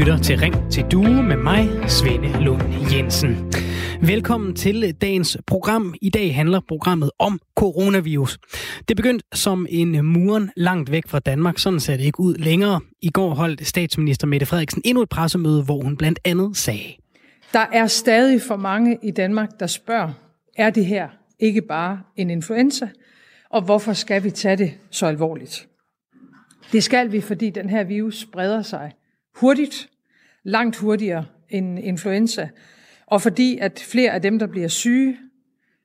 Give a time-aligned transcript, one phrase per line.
[0.00, 2.62] lytter til Ring til Due med mig, Svende Lund
[2.92, 3.52] Jensen.
[4.02, 5.94] Velkommen til dagens program.
[6.02, 8.38] I dag handler programmet om coronavirus.
[8.88, 11.58] Det begyndte som en muren langt væk fra Danmark.
[11.58, 12.80] Sådan ser det ikke ud længere.
[13.02, 16.96] I går holdt statsminister Mette Frederiksen endnu et pressemøde, hvor hun blandt andet sagde.
[17.52, 20.12] Der er stadig for mange i Danmark, der spørger,
[20.56, 21.08] er det her
[21.40, 22.88] ikke bare en influenza?
[23.50, 25.68] Og hvorfor skal vi tage det så alvorligt?
[26.72, 28.92] Det skal vi, fordi den her virus spreder sig
[29.36, 29.88] hurtigt,
[30.44, 32.48] langt hurtigere end influenza,
[33.06, 35.08] og fordi at flere af dem, der bliver syge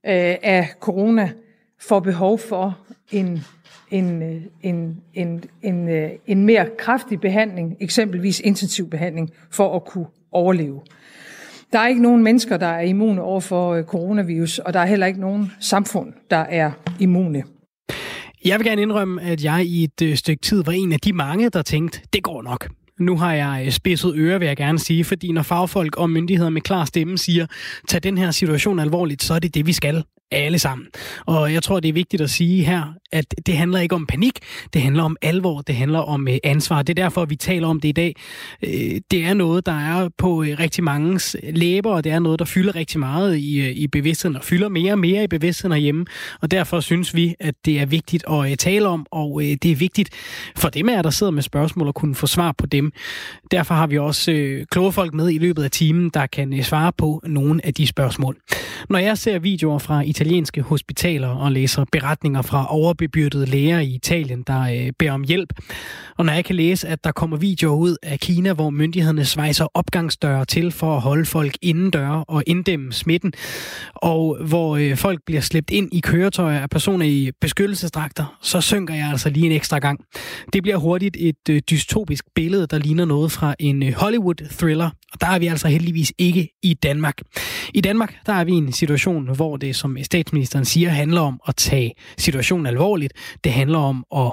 [0.06, 1.32] øh, af corona,
[1.80, 2.80] får behov for
[3.12, 3.40] en,
[3.92, 9.86] en, øh, en, en, en, øh, en mere kraftig behandling, eksempelvis intensiv behandling, for at
[9.86, 10.82] kunne overleve.
[11.74, 14.86] Der er ikke nogen mennesker, der er immune over for øh, coronavirus, og der er
[14.86, 17.44] heller ikke nogen samfund, der er immune.
[18.46, 21.50] Jeg vil gerne indrømme, at jeg i et stykke tid var en af de mange,
[21.50, 22.68] der tænkte, det går nok.
[23.00, 26.50] Nu har jeg øh, spidset øre, vil jeg gerne sige, fordi når fagfolk og myndigheder
[26.50, 27.48] med klar stemme siger,
[27.88, 30.88] tag den her situation alvorligt, så er det det, vi skal alle sammen.
[31.26, 34.40] Og jeg tror, det er vigtigt at sige her, at det handler ikke om panik,
[34.74, 36.82] det handler om alvor, det handler om øh, ansvar.
[36.82, 38.16] Det er derfor, vi taler om det i dag.
[38.64, 42.40] Øh, det er noget, der er på øh, rigtig mange læber, og det er noget,
[42.40, 46.06] der fylder rigtig meget i, i bevidstheden, og fylder mere og mere i bevidstheden herhjemme.
[46.42, 50.10] Og derfor synes vi, at det er vigtigt at tale om, og det er vigtigt
[50.56, 52.92] for dem af der sidder med spørgsmål, at kunne få svar på dem.
[53.52, 57.22] Derfor har vi også kloge folk med i løbet af timen, der kan svare på
[57.28, 58.38] nogle af de spørgsmål.
[58.90, 64.44] Når jeg ser videoer fra italienske hospitaler og læser beretninger fra overbebyrdede læger i Italien,
[64.48, 65.54] der øh, beder om hjælp.
[66.18, 69.68] Og når jeg kan læse, at der kommer videoer ud af Kina, hvor myndighederne svejser
[69.74, 73.34] opgangsdøre til for at holde folk indendøre og inddæmme smitten,
[73.96, 78.94] og hvor øh, folk bliver slæbt ind i køretøjer af personer i beskyttelsesdragter, så synker
[78.94, 80.00] jeg altså lige en ekstra gang.
[80.54, 85.22] Det bliver hurtigt et øh, dystopisk billede, der ligner noget fra en øh, Hollywood-thriller, og
[85.22, 87.22] der er vi altså heldigvis ikke i Danmark.
[87.74, 91.40] I Danmark, der er vi i en situation, hvor det, som statsministeren siger, handler om
[91.48, 93.14] at tage situationen alvorligt.
[93.44, 94.32] Det handler om at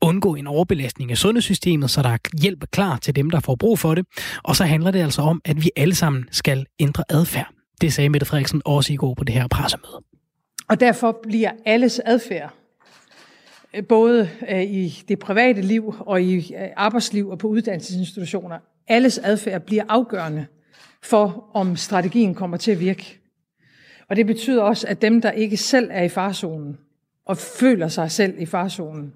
[0.00, 3.78] undgå en overbelastning af sundhedssystemet, så der er hjælp klar til dem, der får brug
[3.78, 4.06] for det.
[4.42, 7.50] Og så handler det altså om, at vi alle sammen skal ændre adfærd.
[7.80, 10.02] Det sagde Mette Frederiksen også i går på det her pressemøde.
[10.68, 12.54] Og derfor bliver alles adfærd,
[13.74, 18.58] øh, både øh, i det private liv og i øh, arbejdsliv og på uddannelsesinstitutioner,
[18.88, 20.46] alles adfærd bliver afgørende
[21.02, 23.19] for, om strategien kommer til at virke.
[24.10, 26.78] Og det betyder også, at dem, der ikke selv er i farzonen,
[27.26, 29.12] og føler sig selv i farzonen,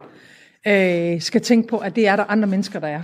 [0.66, 3.02] øh, skal tænke på, at det er der andre mennesker, der er.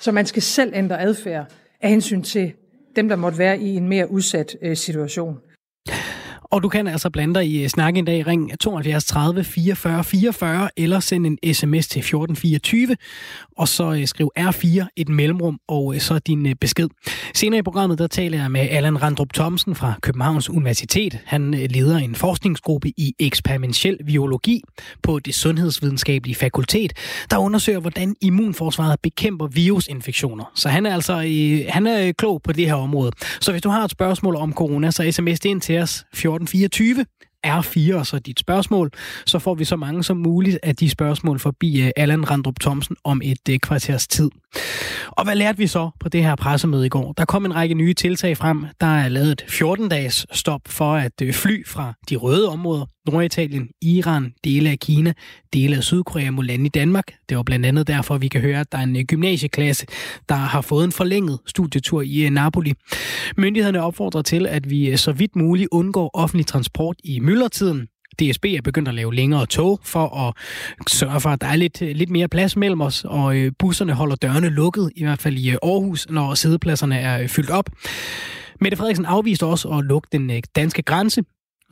[0.00, 1.46] Så man skal selv ændre adfærd
[1.80, 2.52] af hensyn til
[2.96, 5.38] dem, der måtte være i en mere udsat øh, situation.
[6.52, 8.26] Og du kan altså blande dig i øh, snakken i dag.
[8.26, 12.96] Ring 72 30 44 44 eller send en sms til 1424
[13.56, 16.88] og så øh, skriv R4 et mellemrum og øh, så din øh, besked.
[17.34, 21.18] Senere i programmet der taler jeg med Allan Randrup Thomsen fra Københavns Universitet.
[21.24, 24.62] Han leder en forskningsgruppe i eksperimentel biologi
[25.02, 26.92] på det sundhedsvidenskabelige fakultet,
[27.30, 30.44] der undersøger, hvordan immunforsvaret bekæmper virusinfektioner.
[30.54, 31.14] Så han er altså
[31.68, 33.12] han er klog på det her område.
[33.40, 36.41] Så hvis du har et spørgsmål om corona, så sms det ind til os 14
[36.42, 37.06] 1424
[37.46, 38.90] R4 og så dit spørgsmål,
[39.26, 42.96] så får vi så mange som muligt af de spørgsmål forbi øh, Allan Randrup Thomsen
[43.04, 44.30] om et øh, kvarters tid.
[45.08, 47.12] Og hvad lærte vi så på det her pressemøde i går?
[47.12, 48.66] Der kom en række nye tiltag frem.
[48.80, 53.68] Der er lavet et 14-dages stop for at øh, fly fra de røde områder, Norditalien,
[53.82, 55.12] Iran, dele af Kina,
[55.52, 57.04] dele af Sydkorea må lande i Danmark.
[57.28, 59.86] Det var blandt andet derfor, vi kan høre, at der er en øh, gymnasieklasse,
[60.28, 62.72] der har fået en forlænget studietur i øh, Napoli.
[63.36, 67.88] Myndighederne opfordrer til, at vi så vidt muligt undgår offentlig transport i myldretiden.
[68.20, 70.34] DSB er begyndt at lave længere tog for at
[70.88, 74.16] sørge for, at der er lidt, lidt mere plads mellem os, og øh, busserne holder
[74.16, 77.70] dørene lukket, i hvert fald i øh, Aarhus, når sædepladserne er øh, fyldt op.
[78.60, 81.22] Mette Frederiksen afviste også at lukke den danske grænse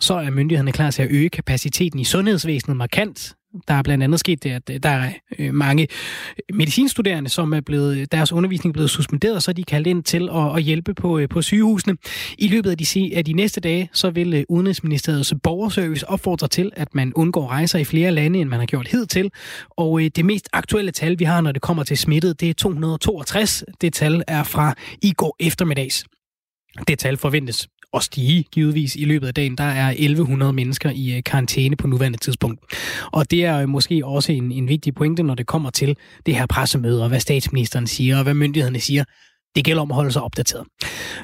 [0.00, 3.34] så er myndighederne klar til at øge kapaciteten i sundhedsvæsenet markant.
[3.68, 5.88] Der er blandt andet sket det, at øh, der er øh, mange
[6.52, 10.28] medicinstuderende, som er blevet, deres undervisning er blevet suspenderet, så er de kaldt ind til
[10.32, 11.96] at, at hjælpe på, øh, på sygehusene.
[12.38, 16.94] I løbet af de, af de næste dage, så vil Udenrigsministeriets borgerservice opfordre til, at
[16.94, 19.30] man undgår rejser i flere lande, end man har gjort hidtil.
[19.70, 23.64] Og det mest aktuelle tal, vi har, når det kommer til smittet, det er 262.
[23.80, 26.04] Det tal er fra i går eftermiddags.
[26.88, 29.58] Det tal forventes og stige, givetvis, i løbet af dagen.
[29.58, 32.60] Der er 1100 mennesker i øh, karantæne på nuværende tidspunkt.
[33.12, 35.96] Og det er øh, måske også en, en vigtig pointe, når det kommer til
[36.26, 39.04] det her pressemøde, og hvad statsministeren siger, og hvad myndighederne siger.
[39.54, 40.66] Det gælder om at holde sig opdateret.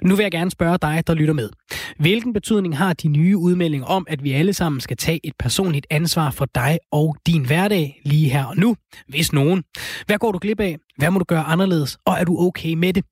[0.02, 1.50] Nu vil jeg gerne spørge dig, der lytter med.
[1.98, 5.86] Hvilken betydning har de nye udmeldinger om, at vi alle sammen skal tage et personligt
[5.90, 8.76] ansvar for dig og din hverdag lige her og nu,
[9.08, 9.64] hvis nogen?
[10.06, 10.76] Hvad går du glip af?
[10.96, 11.98] Hvad må du gøre anderledes?
[12.04, 13.04] Og er du okay med det?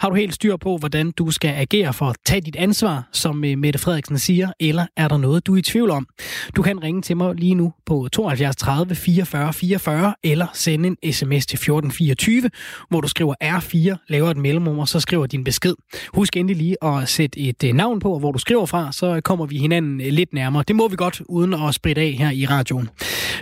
[0.00, 3.44] Har du helt styr på, hvordan du skal agere for at tage dit ansvar, som
[3.44, 6.06] øh, Mette Frederiksen siger, eller er der noget, du er i tvivl om?
[6.56, 11.12] Du kan ringe til mig lige nu på 72 30 44 44, eller sende en
[11.12, 12.50] sms til 1424,
[12.88, 15.74] hvor du skriver R4, laver et mellemrum, og så skriver din besked.
[16.14, 19.46] Husk endelig lige at sætte et øh, navn på, hvor du skriver fra, så kommer
[19.46, 20.64] vi hinanden øh, lidt nærmere.
[20.68, 22.88] Det må vi godt, uden at spritte af her i radioen.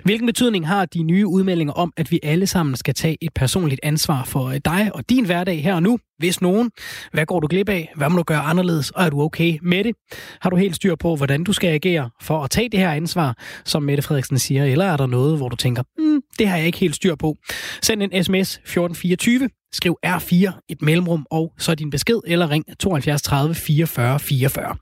[0.05, 3.81] Hvilken betydning har de nye udmeldinger om, at vi alle sammen skal tage et personligt
[3.89, 5.99] ansvar for øh, dig og din hverdag her og nu?
[6.19, 6.71] Hvis nogen,
[7.13, 7.93] hvad går du glip af?
[7.97, 8.91] Hvad må du gøre anderledes?
[8.91, 9.95] Og er du okay med det?
[10.41, 13.37] Har du helt styr på, hvordan du skal agere for at tage det her ansvar,
[13.65, 14.65] som Mette Frederiksen siger?
[14.65, 17.37] Eller er der noget, hvor du tænker, mm, det har jeg ikke helt styr på?
[17.83, 23.23] Send en sms 1424, skriv R4, et mellemrum, og så din besked, eller ring 72
[23.23, 24.77] 30 44 44.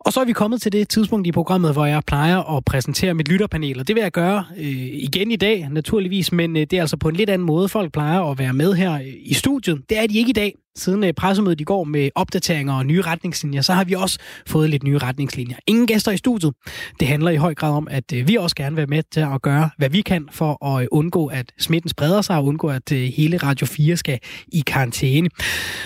[0.00, 3.14] Og så er vi kommet til det tidspunkt i programmet, hvor jeg plejer at præsentere
[3.14, 6.72] mit lytterpanel, og det vil jeg gøre øh, igen i dag, naturligvis, men øh, det
[6.72, 7.68] er altså på en lidt anden måde.
[7.68, 9.82] Folk plejer at være med her øh, i studiet.
[9.88, 13.02] Det er de ikke i dag siden øh, pressemødet i går med opdateringer og nye
[13.02, 15.56] retningslinjer, så har vi også fået lidt nye retningslinjer.
[15.66, 16.54] Ingen gæster i studiet.
[17.00, 19.20] Det handler i høj grad om, at øh, vi også gerne vil være med til
[19.20, 22.68] at gøre, hvad vi kan for at øh, undgå, at smitten spreder sig og undgå,
[22.68, 24.18] at øh, hele Radio 4 skal
[24.52, 25.28] i karantæne.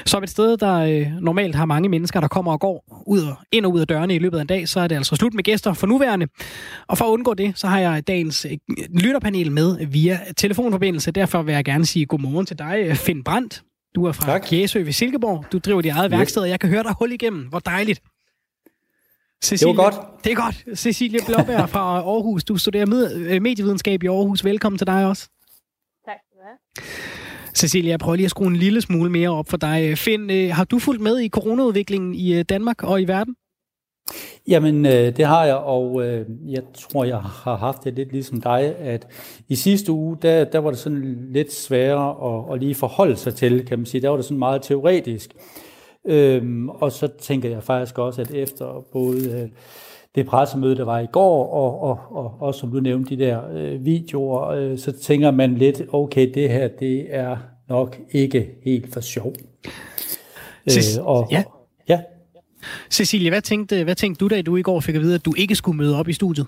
[0.07, 3.37] Som et sted, der øh, normalt har mange mennesker, der kommer og går ud og
[3.53, 5.35] ind og ud af dørene i løbet af en dag, så er det altså slut
[5.35, 6.27] med gæster for nuværende.
[6.89, 8.47] Og for at undgå det, så har jeg dagens
[8.95, 11.11] lytterpanel med via telefonforbindelse.
[11.11, 13.63] Derfor vil jeg gerne sige godmorgen til dig, Finn Brandt.
[13.95, 14.41] Du er fra tak.
[14.41, 15.45] Kæsø ved Silkeborg.
[15.53, 16.19] Du driver dit eget yes.
[16.19, 17.47] værksted, og jeg kan høre dig hul igennem.
[17.49, 18.01] Hvor dejligt.
[19.45, 20.25] Cecilie, det var godt.
[20.25, 20.79] Det er godt.
[20.79, 22.45] Cecilie Blåbær fra Aarhus.
[22.45, 24.45] Du studerer med, øh, medievidenskab i Aarhus.
[24.45, 25.29] Velkommen til dig også.
[26.07, 26.59] Tak skal du have.
[27.55, 29.99] Cecilie, jeg prøver lige at skrue en lille smule mere op for dig.
[29.99, 33.35] Finn, øh, har du fulgt med i coronaudviklingen i øh, Danmark og i verden?
[34.49, 38.41] Jamen, øh, det har jeg, og øh, jeg tror, jeg har haft det lidt ligesom
[38.41, 39.07] dig, at
[39.49, 43.35] i sidste uge, der, der var det sådan lidt sværere at, at lige forholde sig
[43.35, 44.01] til, kan man sige.
[44.01, 45.35] Der var det sådan meget teoretisk.
[46.07, 49.49] Øhm, og så tænker jeg faktisk også, at efter både øh,
[50.15, 53.41] det pressemøde, der var i går, og, og, og også som du nævnte, de der
[53.53, 57.37] øh, videoer, øh, så tænker man lidt, okay, det her, det er
[57.69, 59.33] nok ikke helt for sjov.
[60.67, 61.43] Øh, og, ja.
[61.89, 62.01] ja.
[62.91, 65.35] Cecilie, hvad tænkte, hvad tænkte du, da du i går fik at vide, at du
[65.37, 66.47] ikke skulle møde op i studiet?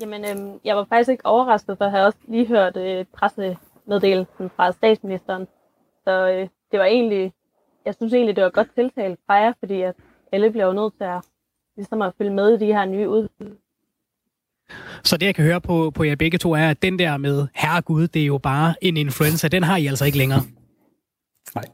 [0.00, 4.50] Jamen, øhm, jeg var faktisk ikke overrasket, for jeg havde også lige hørt øh, pressemeddelelsen
[4.56, 5.46] fra statsministeren.
[6.04, 7.32] Så øh, det var egentlig,
[7.84, 9.94] jeg synes egentlig, det var godt tiltalt fra jer, fordi at
[10.32, 11.20] alle bliver jo nødt til at,
[11.76, 13.28] ligesom at følge med i de her nye ud.
[15.04, 17.46] Så det, jeg kan høre på, på jer begge to, er, at den der med,
[17.54, 20.40] herregud, det er jo bare en influenza, den har I altså ikke længere.
[21.54, 21.64] Nej.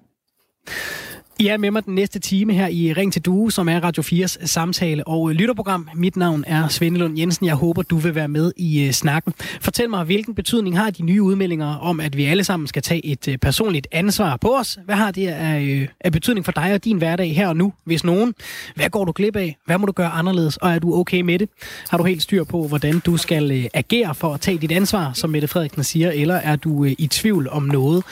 [1.39, 4.03] I er med mig den næste time her i Ring til Due, som er Radio
[4.03, 5.89] 4's samtale- og øh, lytterprogram.
[5.95, 7.47] Mit navn er Svend Lund Jensen.
[7.47, 9.35] Jeg håber, du vil være med i øh, snakken.
[9.61, 13.07] Fortæl mig, hvilken betydning har de nye udmeldinger om, at vi alle sammen skal tage
[13.07, 14.79] et øh, personligt ansvar på os?
[14.85, 18.05] Hvad har det af, af betydning for dig og din hverdag her og nu, hvis
[18.05, 18.35] nogen?
[18.75, 19.57] Hvad går du glip af?
[19.67, 20.57] Hvad må du gøre anderledes?
[20.57, 21.49] Og er du okay med det?
[21.89, 25.31] Har du helt styr på, hvordan du skal agere for at tage dit ansvar, som
[25.31, 28.05] Mette Frederiksen siger, eller er du i tvivl om noget?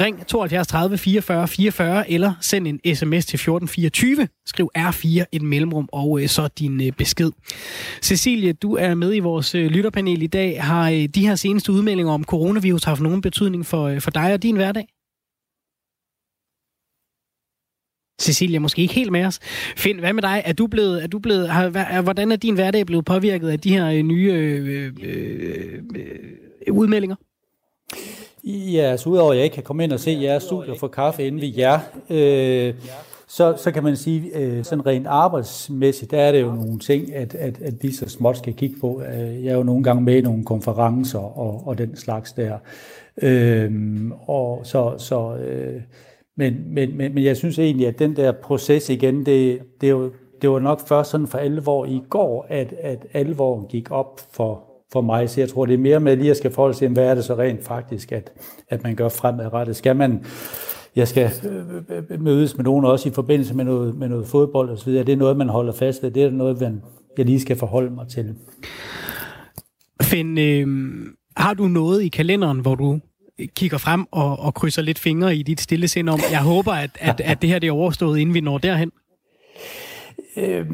[0.00, 4.28] Ring 72 30 44 44 eller send en sms til 1424.
[4.46, 7.30] Skriv R4 et mellemrum og øh, så din øh, besked.
[8.02, 10.62] Cecilie, du er med i vores øh, lytterpanel i dag.
[10.62, 14.32] Har øh, de her seneste udmeldinger om coronavirus haft nogen betydning for, øh, for dig
[14.32, 14.88] og din hverdag?
[18.20, 19.38] Cecilia måske ikke helt med os.
[19.76, 20.42] Find, hvad med dig?
[20.44, 23.70] Er du blevet, er du blevet, har, hvordan er din hverdag blevet påvirket af de
[23.70, 25.82] her øh, nye øh, øh, øh,
[26.66, 27.16] øh udmeldinger?
[28.44, 30.88] Ja, så udover at jeg ikke kan komme ind og se jeres studie og få
[30.88, 31.80] kaffe inden vi jer,
[32.10, 32.74] øh,
[33.28, 37.14] så, så kan man sige, øh, sådan rent arbejdsmæssigt, der er det jo nogle ting,
[37.14, 39.02] at, at, at vi så småt skal kigge på.
[39.02, 42.58] Øh, jeg er jo nogle gange med i nogle konferencer og, og den slags der.
[43.22, 43.72] Øh,
[44.26, 45.80] og så, så øh,
[46.36, 49.90] men, men, men, men jeg synes egentlig, at den der proces igen, det, det, er
[49.90, 54.20] jo, det var nok først sådan for alvor i går, at, at alvoren gik op
[54.30, 55.30] for, for mig.
[55.30, 57.24] Så jeg tror, det er mere med lige at skal forholde sig, hvad er det
[57.24, 58.32] så rent faktisk, at,
[58.68, 59.76] at man gør fremadrettet.
[59.76, 60.24] Skal man,
[60.96, 64.92] jeg skal øh, mødes med nogen også i forbindelse med noget, med noget fodbold osv.,
[64.92, 66.10] det er noget, man holder fast ved.
[66.10, 66.82] Det er noget, man,
[67.18, 68.34] jeg lige skal forholde mig til.
[70.02, 70.66] Finn, øh,
[71.36, 73.00] har du noget i kalenderen, hvor du
[73.56, 76.90] kigger frem og, og krydser lidt fingre i dit stille sind om, jeg håber, at,
[77.00, 78.90] at, at det her det er overstået, inden vi når derhen?
[80.36, 80.66] Øh,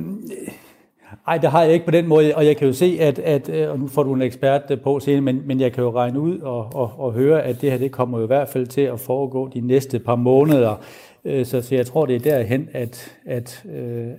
[1.26, 3.48] Nej, det har jeg ikke på den måde, og jeg kan jo se, at, at
[3.48, 5.90] øh, og nu får du en ekspert øh, på senere, men, men jeg kan jo
[5.90, 8.66] regne ud og, og, og høre, at det her det kommer jo i hvert fald
[8.66, 10.80] til at foregå de næste par måneder.
[11.24, 13.64] Øh, så, så jeg tror, det er derhen, at, at,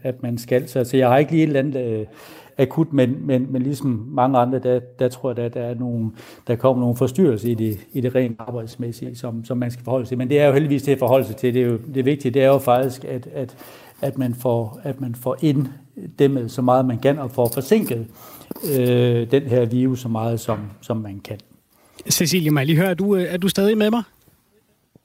[0.04, 0.68] at man skal.
[0.68, 2.08] Så, så jeg har ikke lige et eller andet
[2.58, 6.12] akut, men, men, men ligesom mange andre, der, der tror jeg, at der, er nogle,
[6.48, 10.06] der kommer nogle forstyrrelser i det, i det rent arbejdsmæssige, som, som man skal forholde
[10.06, 10.18] sig til.
[10.18, 11.54] Men det er jo heldigvis til at forholde sig til.
[11.54, 13.56] Det, er jo, det vigtige det er jo faktisk, at, at,
[14.02, 18.08] at, man får, at man får ind inddæmmet så meget man kan, og får forsinket
[18.80, 21.40] øh, den her virus så meget, som, som man kan.
[22.10, 24.04] Cecilie, må jeg lige høre, er du, er du stadig med mig?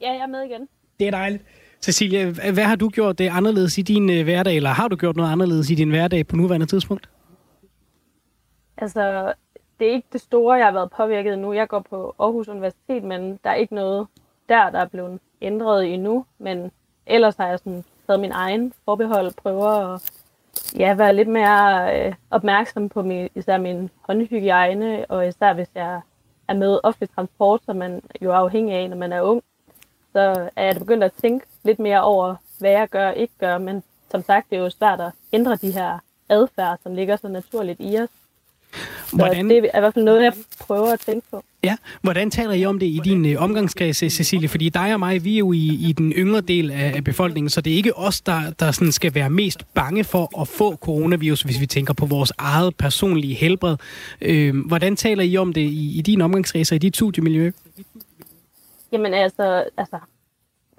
[0.01, 0.69] Ja, jeg er med igen.
[1.01, 1.43] Det er dejligt.
[1.83, 5.17] Cecilie, hvad har du gjort det anderledes i din øh, hverdag, eller har du gjort
[5.17, 7.09] noget anderledes i din hverdag på nuværende tidspunkt?
[8.77, 9.33] Altså,
[9.79, 11.53] det er ikke det store, jeg har været påvirket nu.
[11.53, 14.07] Jeg går på Aarhus Universitet, men der er ikke noget
[14.49, 16.25] der, der er blevet ændret endnu.
[16.39, 16.71] Men
[17.07, 20.03] ellers har jeg sådan taget min egen forbehold, prøver at
[20.79, 26.01] ja, være lidt mere øh, opmærksom på min, især min håndhygiejne, og især hvis jeg
[26.49, 29.43] er med offentlig transport, som man jo er afhængig af, når man er ung,
[30.13, 33.59] så er jeg begyndt at tænke lidt mere over, hvad jeg gør og ikke gør.
[33.59, 37.29] Men som sagt, det er jo svært at ændre de her adfærd, som ligger så
[37.29, 38.09] naturligt i os.
[39.13, 39.49] Hvordan...
[39.49, 41.45] Det er i hvert fald noget, jeg prøver at tænke på.
[41.65, 44.49] Ja, hvordan taler I om det i din øh, omgangskreds, Cecilie?
[44.49, 47.51] Fordi dig og mig, vi er jo i, i den yngre del af, af befolkningen,
[47.51, 50.77] så det er ikke os, der, der sådan skal være mest bange for at få
[50.77, 53.77] coronavirus, hvis vi tænker på vores eget personlige helbred.
[54.21, 57.51] Øh, hvordan taler I om det i, i din omgangskreds og i dit studiemiljø?
[58.93, 59.99] Jamen altså, altså,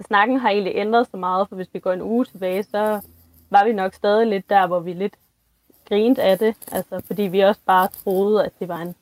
[0.08, 3.00] snakken har egentlig ændret så meget, for hvis vi går en uge tilbage, så
[3.50, 5.14] var vi nok stadig lidt der, hvor vi lidt
[5.92, 8.96] grinte af det, altså fordi vi også bare troede, at det var en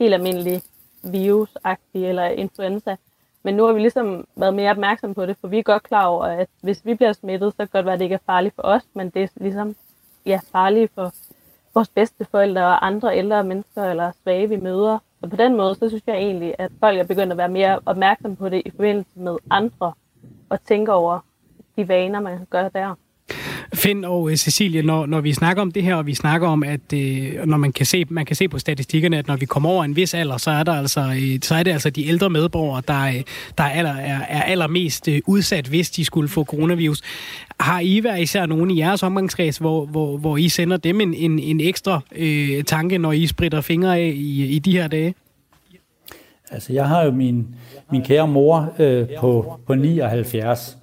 [0.00, 0.62] helt almindelig
[1.02, 2.96] virusagtig eller influenza.
[3.42, 6.06] Men nu har vi ligesom været mere opmærksom på det, for vi er godt klar
[6.06, 8.26] over, at hvis vi bliver smittet, så kan det godt være, at det ikke er
[8.26, 9.76] farligt for os, men det er ligesom
[10.26, 11.12] ja, farligt for
[11.74, 14.98] vores bedste forældre og andre ældre mennesker eller svage, vi møder.
[15.20, 17.80] Så på den måde, så synes jeg egentlig, at folk er begyndt at være mere
[17.86, 19.92] opmærksom på det i forbindelse med andre,
[20.48, 21.20] og tænke over
[21.76, 22.94] de vaner, man gør der.
[23.74, 26.62] Finn og øh, Cecilie, når, når vi snakker om det her, og vi snakker om,
[26.62, 29.70] at øh, når man kan, se, man kan se på statistikkerne, at når vi kommer
[29.70, 32.30] over en vis alder, så er, der altså, øh, så er det altså de ældre
[32.30, 33.22] medborgere, der, øh,
[33.58, 37.02] der er, aller, er, er allermest øh, udsat, hvis de skulle få coronavirus.
[37.60, 41.14] Har I været især nogen i jeres omgangskreds, hvor, hvor, hvor I sender dem en,
[41.14, 45.14] en, en ekstra øh, tanke, når I spritter fingre af i, i de her dage?
[46.50, 47.46] Altså, jeg har jo min,
[47.92, 50.78] min kære mor øh, på, på 79,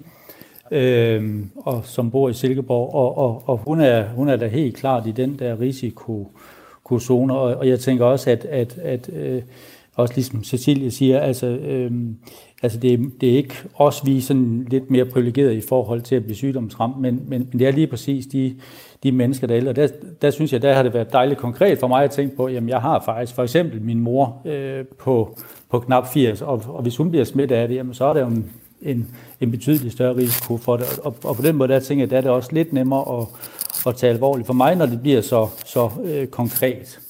[0.74, 4.76] øh, og som bor i Silkeborg, og, og, og hun, er, hun er da helt
[4.76, 9.42] klart i den der risikozone, og, og jeg tænker også, at, at, at øh,
[9.96, 11.90] også ligesom Cecilie siger, altså, øh,
[12.62, 16.16] altså det, det er ikke os, vi er sådan lidt mere privilegerede i forhold til
[16.16, 18.54] at blive sygdomsramt, men, men, men det er lige præcis de,
[19.02, 19.72] de mennesker, der er ældre.
[19.72, 19.88] Der,
[20.22, 22.68] der synes jeg, der har det været dejligt konkret for mig at tænke på, jamen
[22.68, 25.38] jeg har faktisk for eksempel min mor øh, på,
[25.70, 28.20] på knap 80, og, og hvis hun bliver smittet af det, jamen så er der
[28.20, 28.50] jo en,
[28.82, 29.10] en,
[29.44, 30.98] en betydelig større risiko for det.
[30.98, 33.26] Og, og på den måde, der tænker jeg, der er det også lidt nemmere at,
[33.86, 37.00] at tage alvorligt for mig, når det bliver så, så øh, konkret.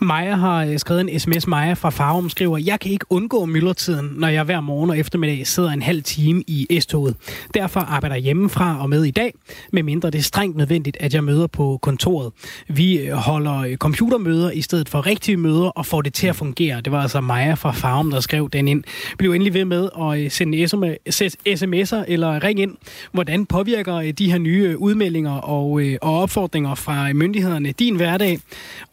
[0.00, 1.46] Maja har øh, skrevet en sms.
[1.46, 5.46] Maja fra Farum skriver, jeg kan ikke undgå myldretiden, når jeg hver morgen og eftermiddag
[5.46, 7.16] sidder en halv time i S-toget.
[7.54, 9.34] Derfor arbejder jeg hjemmefra og med i dag,
[9.72, 12.32] medmindre det er strengt nødvendigt, at jeg møder på kontoret.
[12.68, 16.36] Vi øh, holder øh, computermøder i stedet for rigtige møder og får det til at
[16.36, 16.80] fungere.
[16.80, 18.84] Det var altså Maja fra Farum, der skrev den ind.
[19.18, 22.74] Bliv endelig ved med at sende sms'er eller ring ind.
[23.12, 28.38] Hvordan påvirker de her nye udmeldinger og, og opfordringer fra myndighederne din hverdag?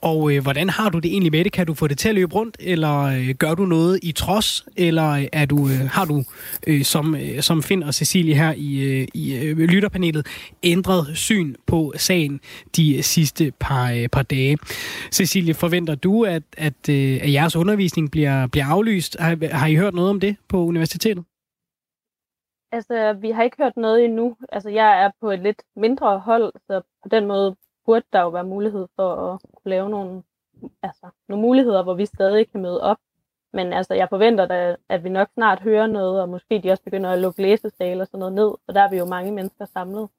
[0.02, 1.52] Og hvordan har du det egentlig med det?
[1.52, 4.66] Kan du få det til at løbe rundt, eller øh, gør du noget i trods,
[4.78, 6.24] eller øh, er du, øh, har du,
[6.68, 10.28] øh, som, øh, som Finn og Cecilie her i, øh, i øh, lytterpanelet,
[10.64, 12.40] ændret syn på sagen
[12.78, 14.58] de øh, sidste par, øh, par dage?
[15.12, 19.18] Cecilie, forventer du, at, at, øh, at jeres undervisning bliver, bliver aflyst?
[19.20, 21.24] Har, har I hørt noget om det på universitetet?
[22.72, 24.36] Altså, vi har ikke hørt noget endnu.
[24.52, 28.30] Altså, jeg er på et lidt mindre hold, så på den måde burde der jo
[28.30, 30.24] være mulighed for at kunne lave nogle
[30.84, 32.98] altså, nogle muligheder, hvor vi stadig kan møde op.
[33.54, 36.84] Men altså, jeg forventer da, at vi nok snart hører noget, og måske de også
[36.84, 39.66] begynder at lukke læsesale og sådan noget ned, og der er vi jo mange mennesker
[39.66, 40.10] samlet.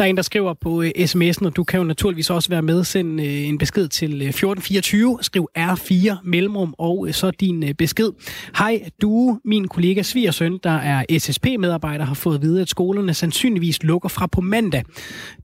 [0.00, 2.62] Der er en, der skriver på øh, sms'en, og du kan jo naturligvis også være
[2.62, 2.84] med.
[2.84, 5.18] Send øh, en besked til øh, 1424.
[5.22, 8.10] Skriv R4 mellemrum og øh, så din øh, besked.
[8.58, 13.82] Hej, du, min kollega Svigersøn, der er SSP-medarbejder, har fået at vide, at skolerne sandsynligvis
[13.82, 14.82] lukker fra på mandag.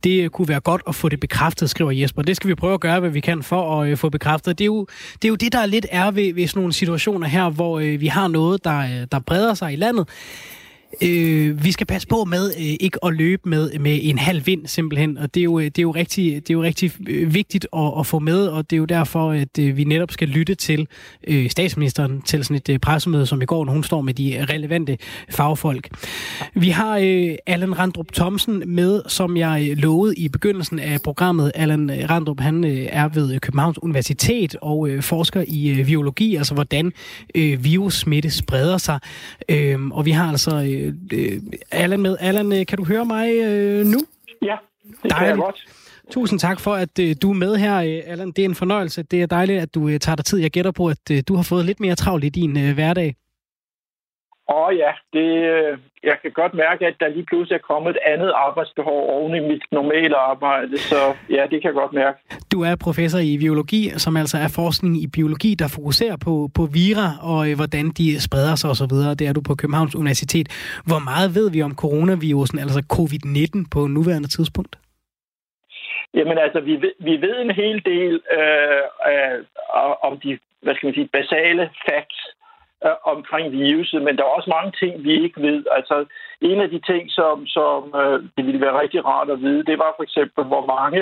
[0.04, 2.22] Det kunne være godt at få det bekræftet, skriver Jesper.
[2.22, 4.58] Det skal vi prøve at gøre, hvad vi kan for at få bekræftet.
[4.58, 6.72] Det er jo det, er jo det der er lidt er ved, ved sådan nogle
[6.72, 10.08] situationer her, hvor vi har noget, der, der breder sig i landet
[11.02, 14.66] Øh, vi skal passe på med øh, ikke at løbe med, med en halv vind
[14.66, 17.34] simpelthen, og det er jo, øh, det er jo rigtig, det er jo rigtig øh,
[17.34, 20.28] vigtigt at, at få med, og det er jo derfor, at øh, vi netop skal
[20.28, 20.86] lytte til
[21.26, 24.34] øh, statsministeren til sådan et øh, pressemøde, som i går, når hun står med de
[24.34, 24.98] øh, relevante
[25.30, 25.88] fagfolk.
[26.54, 31.52] Vi har øh, Allan Randrup Thomsen med, som jeg lovede i begyndelsen af programmet.
[31.54, 36.54] Allan Randrup, han øh, er ved Københavns Universitet og øh, forsker i øh, biologi, altså
[36.54, 36.92] hvordan
[37.34, 38.98] øh, virussmitte spreder sig.
[39.48, 40.75] Øh, og vi har altså øh,
[41.12, 42.16] øh, Allan med.
[42.20, 43.98] Allan, øh, kan du høre mig øh, nu?
[44.42, 44.56] Ja,
[45.02, 45.66] det kan jeg godt.
[46.10, 48.30] Tusind tak for, at øh, du er med her, øh, Allan.
[48.30, 49.02] Det er en fornøjelse.
[49.02, 50.38] Det er dejligt, at du øh, tager dig tid.
[50.38, 53.16] Jeg gætter på, at øh, du har fået lidt mere travlt i din øh, hverdag.
[54.48, 57.98] Oh, ja, det, øh, jeg kan godt mærke, at der lige pludselig er kommet et
[58.06, 60.96] andet arbejdsbehov oven i mit normale arbejde, så
[61.30, 62.18] ja, det kan jeg godt mærke.
[62.52, 66.62] Du er professor i biologi, som altså er forskning i biologi, der fokuserer på, på
[66.76, 68.94] vira og øh, hvordan de spreder sig osv.
[69.18, 70.46] Det er du på Københavns Universitet.
[70.88, 74.74] Hvor meget ved vi om coronavirusen, altså covid-19, på nuværende tidspunkt?
[76.14, 79.38] Jamen altså, vi ved, vi ved en hel del øh, øh,
[80.02, 82.20] om de hvad skal man sige, basale facts
[82.84, 85.64] øh, omkring viruset, men der er også mange ting, vi ikke ved.
[85.70, 86.04] Altså,
[86.40, 89.78] en af de ting, som, som øh, det ville være rigtig rart at vide, det
[89.78, 91.00] var for eksempel, hvor mange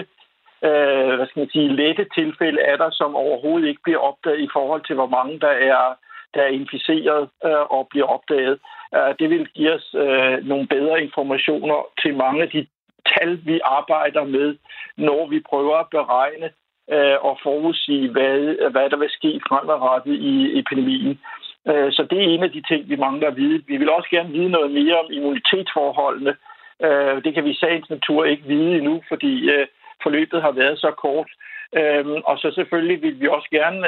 [0.69, 4.49] øh, hvad skal man sige, lette tilfælde er der, som overhovedet ikke bliver opdaget i
[4.52, 5.95] forhold til, hvor mange der er,
[6.35, 8.59] der er inficeret øh, og bliver opdaget.
[8.95, 12.66] Øh, det vil give os øh, nogle bedre informationer til mange af de
[13.12, 14.57] tal, vi arbejder med,
[14.97, 16.50] når vi prøver at beregne
[16.90, 21.21] øh, og forudsige, hvad, hvad der vil ske fremadrettet i epidemien.
[21.68, 23.62] Øh, så det er en af de ting, vi mangler at vide.
[23.66, 26.37] Vi vil også gerne vide noget mere om immunitetsforholdene.
[26.83, 29.66] Øh, det kan vi i sagens natur ikke vide endnu, fordi øh,
[30.02, 31.30] forløbet har været så kort.
[31.73, 33.80] Øh, og så selvfølgelig vil vi også gerne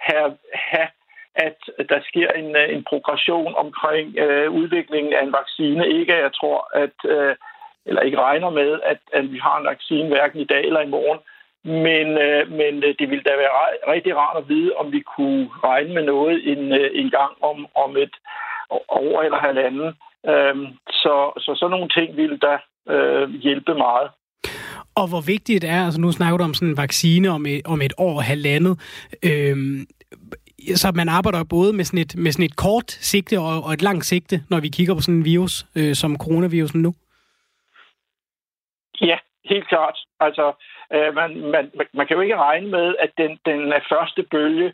[0.00, 0.88] have, have
[1.34, 4.08] at der sker en, en progression omkring
[4.50, 5.88] udviklingen af en vaccine.
[5.88, 6.96] Ikke at jeg tror, at,
[7.86, 10.86] eller ikke regner med, at, at vi har en vaccine hverken i dag eller i
[10.86, 11.18] morgen,
[11.64, 13.52] men, øh, men øh, det ville da være
[13.94, 17.66] rigtig rart at vide, om vi kunne regne med noget en, øh, en gang om,
[17.74, 18.14] om et
[18.88, 19.88] år eller halvanden.
[20.26, 22.54] Øhm, så, så sådan nogle ting ville da
[22.92, 24.10] øh, hjælpe meget.
[24.94, 27.60] Og hvor vigtigt det er, altså nu snakker du om sådan en vaccine om et,
[27.66, 28.74] om et år og halvandet,
[29.24, 29.86] øhm,
[30.74, 33.82] så man arbejder både med sådan et, med sådan et kort sigte og, og et
[33.82, 36.94] langt sigte, når vi kigger på sådan en virus øh, som coronavirusen nu?
[39.00, 39.96] Ja, helt klart.
[40.20, 40.44] Altså,
[40.94, 44.72] øh, man, man, man kan jo ikke regne med, at den, den første bølge,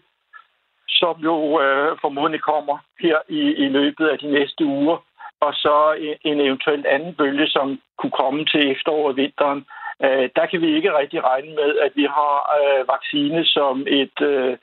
[0.89, 4.97] som jo øh, formodentlig kommer her i, i løbet af de næste uger,
[5.41, 9.67] og så en, en eventuelt anden bølge, som kunne komme til efteråret og vinteren,
[10.05, 14.21] øh, der kan vi ikke rigtig regne med, at vi har øh, vaccine som et,
[14.21, 14.57] øh,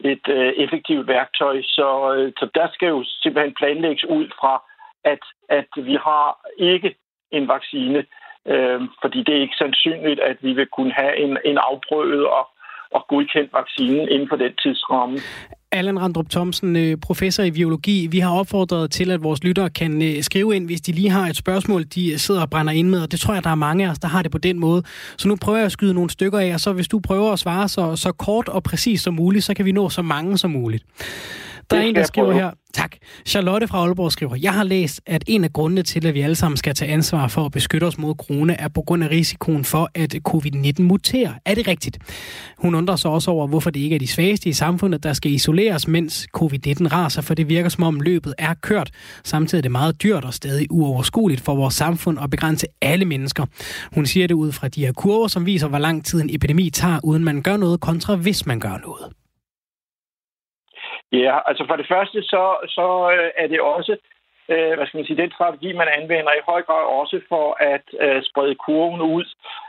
[0.00, 1.62] et øh, effektivt værktøj.
[1.62, 4.62] Så, øh, så der skal jo simpelthen planlægges ud fra,
[5.04, 6.94] at, at vi har ikke
[7.30, 8.04] en vaccine,
[8.46, 12.44] øh, fordi det er ikke sandsynligt, at vi vil kunne have en, en afprøvet og,
[12.90, 15.18] og godkendt vaccine inden for den tidsramme.
[15.72, 18.06] Allan Randrup Thomsen, øh, professor i biologi.
[18.10, 21.26] Vi har opfordret til, at vores lyttere kan øh, skrive ind, hvis de lige har
[21.26, 23.86] et spørgsmål, de sidder og brænder ind med, og det tror jeg, der er mange
[23.86, 24.82] af os, der har det på den måde.
[25.18, 27.38] Så nu prøver jeg at skyde nogle stykker af, og så hvis du prøver at
[27.38, 30.50] svare så, så kort og præcis som muligt, så kan vi nå så mange som
[30.50, 30.84] muligt.
[31.70, 32.96] Der er en, der skriver her, tak.
[33.26, 36.36] Charlotte fra Aalborg skriver, jeg har læst, at en af grundene til, at vi alle
[36.36, 39.64] sammen skal tage ansvar for at beskytte os mod corona, er på grund af risikoen
[39.64, 41.32] for, at covid-19 muterer.
[41.44, 41.98] Er det rigtigt?
[42.58, 45.32] Hun undrer sig også over, hvorfor det ikke er de svageste i samfundet, der skal
[45.32, 48.90] isoleres, mens covid-19 raser, for det virker som om løbet er kørt.
[49.24, 53.46] Samtidig er det meget dyrt og stadig uoverskueligt for vores samfund at begrænse alle mennesker.
[53.94, 56.70] Hun siger det ud fra de her kurver, som viser, hvor lang tid en epidemi
[56.70, 59.17] tager, uden man gør noget, kontra hvis man gør noget.
[61.12, 63.96] Ja, altså for det første, så, så øh, er det også,
[64.48, 67.84] øh, hvad skal man sige, den strategi, man anvender i høj grad også for at
[68.00, 69.24] øh, sprede kurven ud.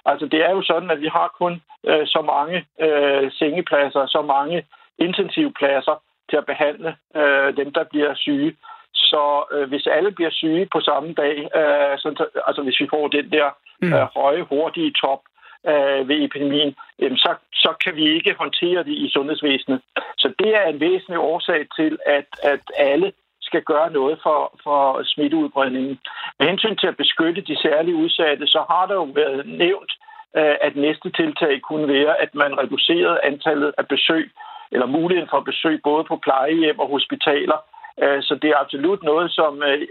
[0.05, 4.21] Altså det er jo sådan, at vi har kun øh, så mange øh, sengepladser, så
[4.21, 4.65] mange
[4.97, 8.55] intensivpladser til at behandle øh, dem, der bliver syge.
[8.93, 13.07] Så øh, hvis alle bliver syge på samme dag, øh, så, altså hvis vi får
[13.07, 13.49] den der
[13.81, 13.93] mm.
[13.93, 15.19] øh, høje, hurtige top,
[15.67, 19.81] øh, ved epidemien, øh, så, så kan vi ikke håndtere det i sundhedsvæsenet.
[20.19, 25.03] Så det er en væsentlig årsag til, at, at alle skal gøre noget for, for
[25.03, 25.99] smitteudbredningen.
[26.39, 29.91] Med hensyn til at beskytte de særligt udsatte, så har der jo været nævnt,
[30.37, 34.31] øh, at næste tiltag kunne være, at man reducerede antallet af besøg,
[34.71, 37.59] eller muligheden for besøg både på plejehjem og hospitaler.
[38.03, 39.81] Øh, så det er absolut noget, som øh,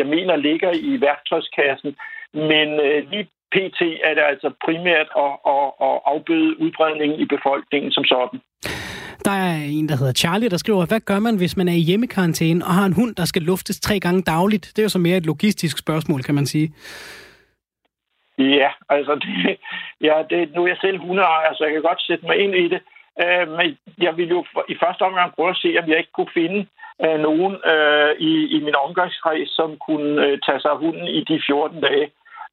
[0.00, 1.96] jeg mener ligger i værktøjskassen.
[2.32, 2.68] Men
[3.10, 8.40] lige PT er det altså primært at, at, at afbøde udbredningen i befolkningen som sådan.
[9.24, 11.86] Der er en, der hedder Charlie, der skriver, hvad gør man, hvis man er i
[11.88, 14.64] hjemmekarantæne og har en hund, der skal luftes tre gange dagligt?
[14.74, 16.68] Det er jo så mere et logistisk spørgsmål, kan man sige.
[18.38, 19.56] Ja, altså, det,
[20.08, 22.68] ja, det, nu er jeg selv hundeejer, så jeg kan godt sætte mig ind i
[22.68, 22.80] det.
[23.22, 26.34] Øh, men jeg ville jo i første omgang prøve at se, om jeg ikke kunne
[26.34, 26.66] finde
[27.04, 31.24] øh, nogen øh, i, i min omgangskreds, som kunne øh, tage sig af hunden i
[31.24, 32.06] de 14 dage.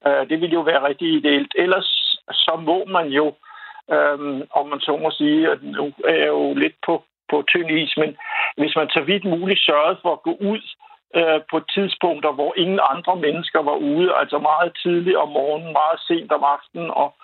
[0.06, 1.52] Øh, det ville jo være rigtig ideelt.
[1.58, 1.88] Ellers
[2.32, 3.47] så må man jo, øh,
[4.58, 7.96] om man så må sige, at nu er jeg jo lidt på, på tynd is,
[7.96, 8.16] men
[8.56, 10.62] hvis man så vidt muligt sørgede for at gå ud
[11.16, 16.00] øh, på tidspunkter, hvor ingen andre mennesker var ude, altså meget tidligt om morgenen, meget
[16.08, 17.14] sent om aftenen og,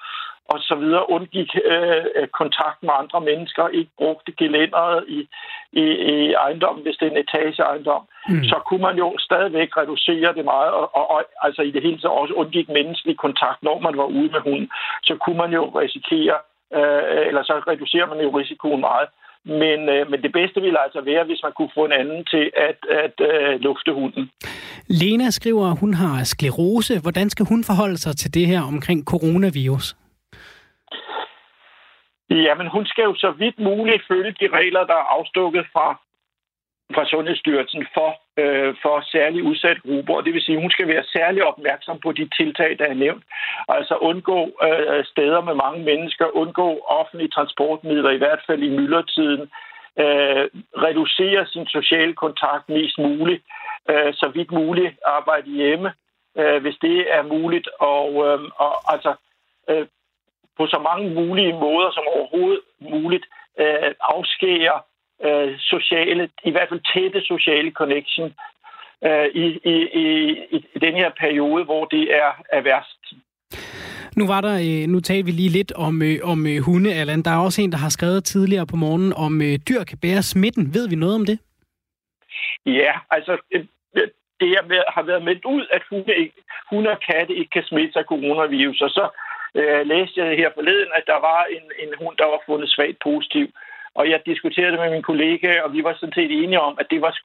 [0.52, 5.28] og så videre, undgik øh, øh, kontakt med andre mennesker, ikke brugte gelænderet i,
[5.72, 8.44] i, i ejendommen, hvis det er en etageejendom, mm.
[8.44, 11.98] så kunne man jo stadigvæk reducere det meget, og, og, og altså i det hele
[11.98, 14.70] taget også undgik menneskelig kontakt, når man var ude med hunden.
[15.02, 16.36] Så kunne man jo risikere,
[16.78, 19.08] øh, eller så reducerer man jo risikoen meget.
[19.44, 22.50] Men, øh, men det bedste ville altså være, hvis man kunne få en anden til
[22.68, 24.30] at, at øh, lufte hunden.
[25.00, 27.00] Lena skriver, at hun har sklerose.
[27.00, 29.96] Hvordan skal hun forholde sig til det her omkring coronavirus?
[32.30, 36.00] Jamen, hun skal jo så vidt muligt følge de regler, der er afstukket fra,
[36.94, 38.10] fra Sundhedsstyrelsen for,
[38.42, 40.14] øh, for særligt udsatte grupper.
[40.14, 42.94] Og det vil sige, at hun skal være særlig opmærksom på de tiltag, der er
[42.94, 43.24] nævnt.
[43.68, 49.42] Altså undgå øh, steder med mange mennesker, undgå offentlige transportmidler, i hvert fald i myldretiden,
[50.02, 50.44] øh,
[50.86, 53.42] reducere sin sociale kontakt mest muligt,
[53.90, 55.92] øh, så vidt muligt arbejde hjemme,
[56.38, 59.14] øh, hvis det er muligt, og, øh, og altså
[59.70, 59.86] øh,
[60.56, 63.26] på så mange mulige måder som overhovedet muligt
[63.60, 64.80] øh, afskære
[65.24, 68.34] øh, sociale, i hvert fald tætte sociale connection
[69.04, 70.08] øh, i, i, i,
[70.74, 73.02] i den her periode, hvor det er, er værst.
[74.16, 77.22] Nu var der, øh, nu talte vi lige lidt om, øh, om øh, hunde, Allan.
[77.22, 80.74] Der er også en, der har skrevet tidligere på morgenen, om dyr kan bære smitten.
[80.74, 81.38] Ved vi noget om det?
[82.66, 83.32] Ja, altså
[84.40, 84.48] det
[84.96, 86.30] har været meldt ud, at hunde,
[86.70, 89.04] hunde og katte ikke kan smitte sig coronavirus, og så
[89.54, 92.98] øh, læste jeg her forleden, at der var en, en hund, der var fundet svagt
[93.08, 93.46] positiv.
[93.94, 96.86] Og jeg diskuterede det med min kollega, og vi var sådan set enige om, at
[96.90, 97.18] det var,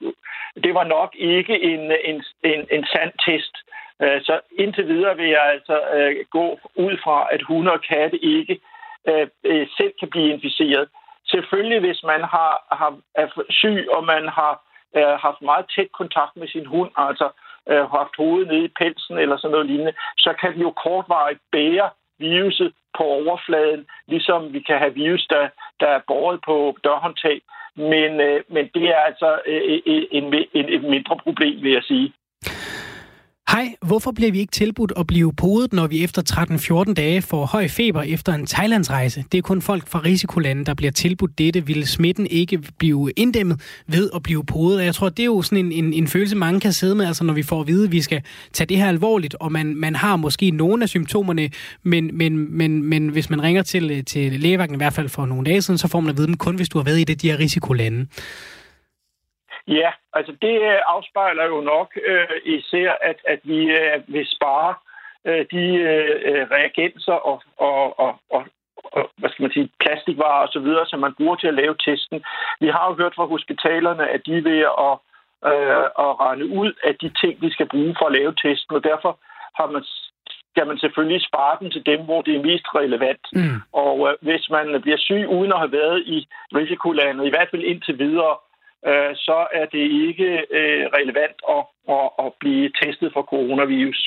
[0.64, 3.56] det var nok ikke en, en, en, en sand test.
[4.02, 8.24] Øh, så indtil videre vil jeg altså øh, gå ud fra, at hunde og katte
[8.24, 8.60] ikke
[9.08, 10.88] øh, selv kan blive inficeret.
[11.26, 14.62] Selvfølgelig, hvis man har, har er syg, og man har
[15.26, 17.28] haft meget tæt kontakt med sin hund, altså
[17.66, 21.90] haft hovedet nede i pelsen eller sådan noget lignende, så kan det jo kortvarigt bære
[22.20, 25.48] viruset på overfladen, ligesom vi kan have virus, der,
[25.80, 27.40] der er båret på dørhåndtag.
[27.74, 31.72] Men, øh, men det er altså øh, øh, øh en, en, et mindre problem, vil
[31.72, 32.12] jeg sige.
[33.50, 37.46] Hej, hvorfor bliver vi ikke tilbudt at blive podet, når vi efter 13-14 dage får
[37.46, 39.24] høj feber efter en Thailandsrejse?
[39.32, 41.66] Det er kun folk fra risikolande, der bliver tilbudt dette.
[41.66, 44.84] Vil smitten ikke blive inddæmmet ved at blive podet?
[44.84, 47.24] Jeg tror, det er jo sådan en, en, en følelse, mange kan sidde med, altså
[47.24, 49.96] når vi får at vide, at vi skal tage det her alvorligt, og man, man
[49.96, 51.50] har måske nogle af symptomerne,
[51.82, 55.44] men, men, men, men hvis man ringer til, til lægevagten, i hvert fald for nogle
[55.44, 57.22] dage siden, så får man at vide, dem kun hvis du har været i det,
[57.22, 58.06] de her risikolande.
[59.78, 64.74] Ja, altså det øh, afspejler jo nok øh, især, at, at vi øh, vil spare
[65.24, 68.44] øh, de øh, reagenser og, og, og, og,
[68.84, 72.24] og hvad skal man sige, plastikvarer osv., som man bruger til at lave testen.
[72.60, 74.94] Vi har jo hørt fra hospitalerne, at de er ved at,
[75.50, 78.84] øh, at rende ud af de ting, de skal bruge for at lave testen, og
[78.84, 79.18] derfor
[79.58, 79.84] har man
[80.52, 83.24] skal man selvfølgelig spare den til dem, hvor det er mest relevant.
[83.32, 83.58] Mm.
[83.72, 87.64] Og øh, hvis man bliver syg uden at have været i risikolandet, i hvert fald
[87.64, 88.34] indtil videre,
[88.88, 91.62] øh, så er det ikke øh, relevant at,
[91.96, 94.00] at, at blive testet for coronavirus.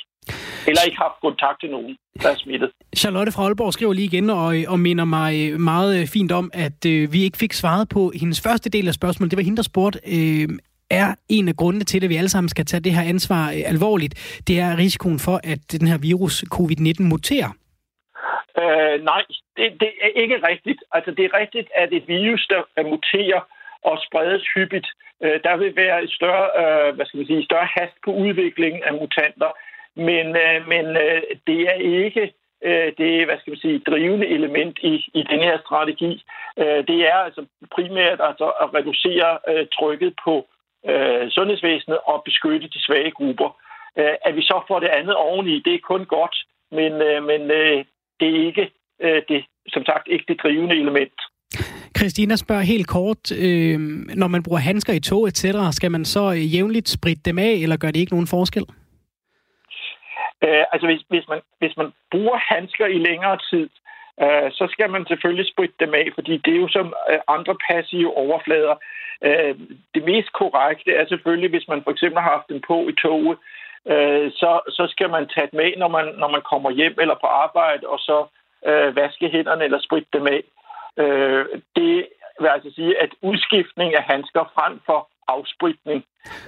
[0.67, 2.71] Eller ikke haft kontakt til nogen, der er smittet.
[2.95, 7.13] Charlotte fra Aalborg skriver lige igen og, og minder mig meget fint om, at øh,
[7.13, 9.31] vi ikke fik svaret på hendes første del af spørgsmålet.
[9.31, 10.49] Det var hende, der spurgte, øh,
[10.89, 13.61] er en af grundene til, at vi alle sammen skal tage det her ansvar øh,
[13.73, 17.49] alvorligt, det er risikoen for, at den her virus covid-19 muterer.
[18.61, 19.23] Øh, nej,
[19.57, 20.79] det, det er ikke rigtigt.
[20.91, 23.39] Altså, det er rigtigt, at et virus, der muterer,
[23.85, 24.87] og spredes hyppigt.
[25.23, 28.83] Øh, der vil være et større, øh, hvad skal man sige, større hast på udviklingen
[28.83, 29.51] af mutanter,
[29.95, 34.79] men, øh, men øh, det er ikke øh, det hvad skal man sige, drivende element
[34.81, 36.23] i, i den her strategi.
[36.57, 40.47] Øh, det er altså primært altså at reducere øh, trykket på
[40.89, 43.49] øh, sundhedsvæsenet og beskytte de svage grupper.
[43.97, 46.35] Øh, at vi så får det andet oveni, det er kun godt,
[46.71, 47.85] men, øh, men øh,
[48.19, 51.17] det er ikke øh, det, som sagt ikke det drivende element.
[52.03, 53.79] Christina spørger helt kort, øh,
[54.21, 57.53] når man bruger handsker i tog, etc., skal man så øh, jævnligt spritte dem af,
[57.63, 58.65] eller gør det ikke nogen forskel?
[60.45, 63.69] Øh, altså hvis, hvis, man, hvis man bruger handsker i længere tid,
[64.23, 67.55] øh, så skal man selvfølgelig spritte dem af, fordi det er jo som øh, andre
[67.67, 68.75] passive overflader.
[69.27, 69.55] Øh,
[69.95, 73.37] det mest korrekte er selvfølgelig, hvis man for eksempel har haft dem på i toget,
[73.93, 77.15] øh, så, så skal man tage dem af, når man, når man kommer hjem eller
[77.23, 78.17] på arbejde, og så
[78.69, 80.43] øh, vaske hænderne eller spritte dem af.
[80.99, 81.95] Øh, det
[82.41, 85.99] vil altså sige, at udskiftning af handsker frem for afspritning,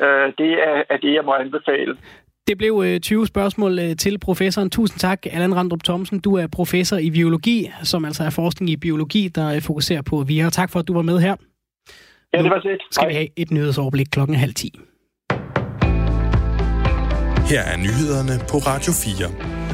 [0.04, 1.98] øh, det er, er det, jeg må anbefale.
[2.48, 4.70] Det blev 20 øh, spørgsmål øh, til professoren.
[4.70, 6.20] Tusind tak, Allan Randrup Thomsen.
[6.20, 10.50] Du er professor i biologi, som altså er forskning i biologi, der fokuserer på vira.
[10.50, 11.36] Tak for, at du var med her.
[12.34, 12.78] Ja, det var det.
[12.92, 13.10] skal Hej.
[13.10, 14.80] vi have et nyhedsoverblik klokken halv 10.
[17.52, 19.65] Her er nyhederne på Radio 4.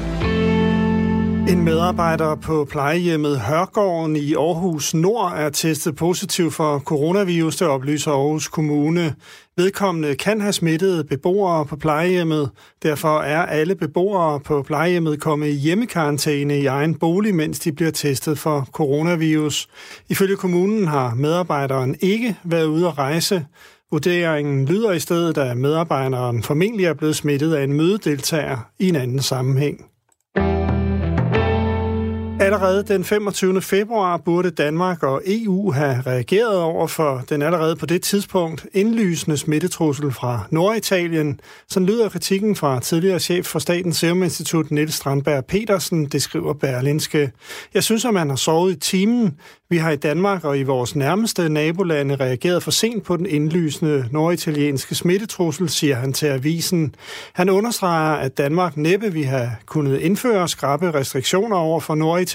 [1.50, 8.12] En medarbejder på plejehjemmet Hørgården i Aarhus Nord er testet positiv for coronavirus, det oplyser
[8.12, 9.16] Aarhus Kommune.
[9.58, 12.50] Vedkommende kan have smittet beboere på plejehjemmet.
[12.84, 17.92] Derfor er alle beboere på plejehjemmet kommet i hjemmekarantæne i egen bolig, mens de bliver
[17.92, 19.68] testet for coronavirus.
[20.10, 23.46] Ifølge kommunen har medarbejderen ikke været ude at rejse.
[23.92, 28.96] Vurderingen lyder i stedet, at medarbejderen formentlig er blevet smittet af en mødedeltager i en
[28.96, 29.91] anden sammenhæng.
[32.42, 33.62] Allerede den 25.
[33.62, 39.38] februar burde Danmark og EU have reageret over for den allerede på det tidspunkt indlysende
[39.38, 41.40] smittetrussel fra Norditalien.
[41.70, 46.54] Så lyder kritikken fra tidligere chef for Statens Serum Institut, Niels Strandberg Petersen, det skriver
[46.54, 47.32] Berlinske.
[47.74, 49.38] Jeg synes, at man har sovet i timen.
[49.70, 54.06] Vi har i Danmark og i vores nærmeste nabolande reageret for sent på den indlysende
[54.12, 56.96] norditalienske smittetrussel, siger han til avisen.
[57.34, 62.31] Han understreger, at Danmark næppe vi have kunnet indføre skrappe restriktioner over for Norditalien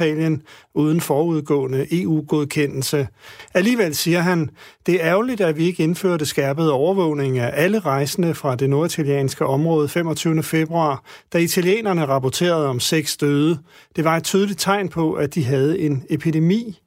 [0.75, 3.09] uden forudgående EU-godkendelse.
[3.55, 4.51] Alligevel siger han,
[4.87, 9.47] det er ærgerligt, at vi ikke indførte skærpet overvågning af alle rejsende fra det norditalienske
[9.47, 10.43] område 25.
[10.43, 13.59] februar, da italienerne rapporterede om seks døde.
[13.97, 16.81] Det var et tydeligt tegn på, at de havde en epidemi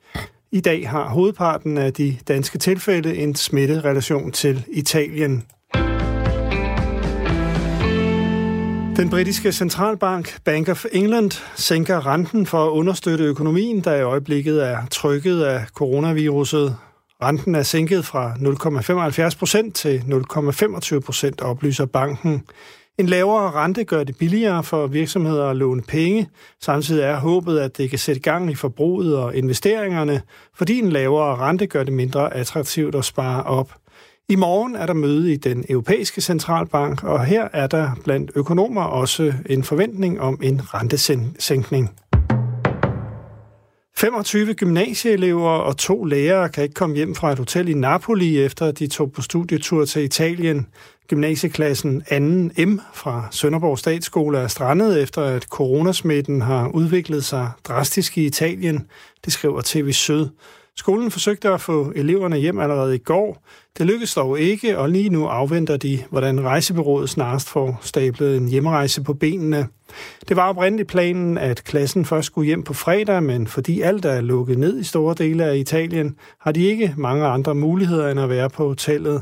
[0.51, 5.43] i dag har hovedparten af de danske tilfælde en smitterelation til Italien.
[8.99, 14.67] Den britiske centralbank Bank of England sænker renten for at understøtte økonomien, der i øjeblikket
[14.67, 16.75] er trykket af coronaviruset.
[17.23, 18.33] Renten er sænket fra
[19.31, 22.43] 0,75 procent til 0,25 procent, oplyser banken.
[22.97, 26.29] En lavere rente gør det billigere for virksomheder at låne penge.
[26.61, 30.21] Samtidig er håbet, at det kan sætte gang i forbruget og investeringerne,
[30.55, 33.73] fordi en lavere rente gør det mindre attraktivt at spare op.
[34.31, 38.81] I morgen er der møde i den europæiske centralbank, og her er der blandt økonomer
[38.81, 41.89] også en forventning om en rentesænkning.
[43.97, 48.71] 25 gymnasieelever og to lærere kan ikke komme hjem fra et hotel i Napoli, efter
[48.71, 50.67] de tog på studietur til Italien.
[51.07, 52.01] Gymnasieklassen
[52.57, 52.65] 2.
[52.65, 58.87] M fra Sønderborg Statsskole er strandet efter, at coronasmitten har udviklet sig drastisk i Italien.
[59.25, 60.27] Det skriver TV Syd.
[60.79, 63.43] Skolen forsøgte at få eleverne hjem allerede i går.
[63.77, 68.47] Det lykkedes dog ikke, og lige nu afventer de, hvordan rejsebyrået snarest får stablet en
[68.47, 69.67] hjemrejse på benene.
[70.27, 74.21] Det var oprindeligt planen, at klassen først skulle hjem på fredag, men fordi alt er
[74.21, 78.29] lukket ned i store dele af Italien, har de ikke mange andre muligheder end at
[78.29, 79.21] være på hotellet.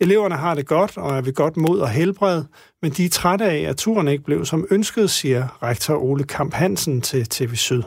[0.00, 2.42] Eleverne har det godt og er ved godt mod og helbred,
[2.82, 6.54] men de er trætte af, at turen ikke blev som ønsket, siger rektor Ole Kamp
[6.54, 7.82] Hansen til TV Syd.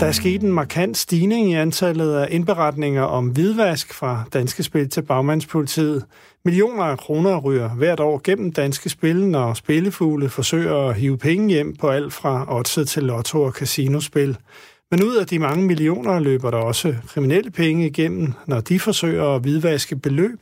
[0.00, 4.88] Der er sket en markant stigning i antallet af indberetninger om hvidvask fra Danske Spil
[4.88, 6.04] til Bagmandspolitiet.
[6.44, 11.48] Millioner af kroner ryger hvert år gennem Danske Spil, når spillefugle forsøger at hive penge
[11.48, 14.36] hjem på alt fra oddset til lotto og casinospil.
[14.90, 19.34] Men ud af de mange millioner løber der også kriminelle penge igennem, når de forsøger
[19.34, 20.40] at hvidvaske beløb,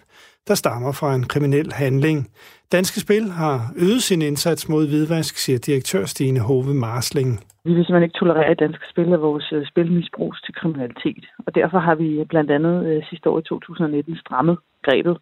[0.48, 2.28] der stammer fra en kriminel handling.
[2.78, 7.30] Danske Spil har øget sin indsats mod hvidvask, siger direktør Stine Hove Marsling.
[7.64, 11.24] Vi vil simpelthen ikke tolerere at danske spil af vores øh, spil misbruges til kriminalitet.
[11.46, 15.16] Og derfor har vi blandt andet øh, sidste år i 2019 strammet grebet.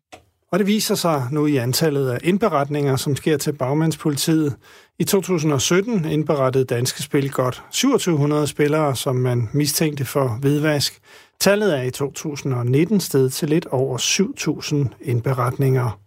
[0.52, 4.56] Og det viser sig nu i antallet af indberetninger, som sker til bagmandspolitiet.
[4.98, 10.92] I 2017 indberettede Danske Spil godt 2700 spillere, som man mistænkte for hvidvask.
[11.40, 15.98] Tallet er i 2019 sted til lidt over 7000 indberetninger.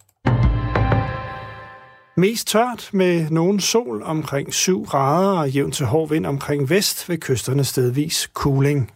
[2.17, 7.09] Mest tørt med nogen sol omkring 7 grader og jævn til hård vind omkring vest
[7.09, 8.91] ved kysterne stedvis cooling.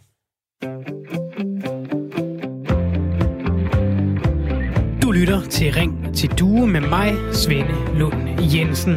[5.02, 8.14] Du lytter til Ring til Due med mig, Svende Lund
[8.54, 8.94] Jensen.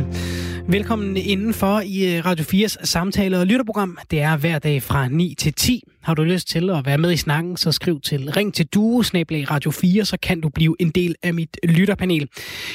[0.69, 3.97] Velkommen indenfor i øh, Radio 4's samtale- og lytterprogram.
[4.11, 5.83] Det er hver dag fra 9 til 10.
[6.01, 9.01] Har du lyst til at være med i snakken, så skriv til Ring til Duo,
[9.01, 12.29] Radio 4, så kan du blive en del af mit lytterpanel.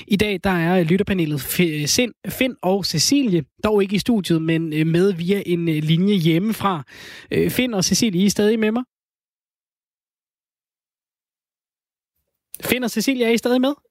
[0.07, 4.73] I dag der er lytterpanelet Finn, øh, Finn og Cecilie, dog ikke i studiet, men
[4.73, 6.83] øh, med via en linje hjemmefra.
[7.49, 8.83] Finn og Cecilie, I er stadig med mig?
[12.65, 13.88] Finn og Cecilie, er I stadig med?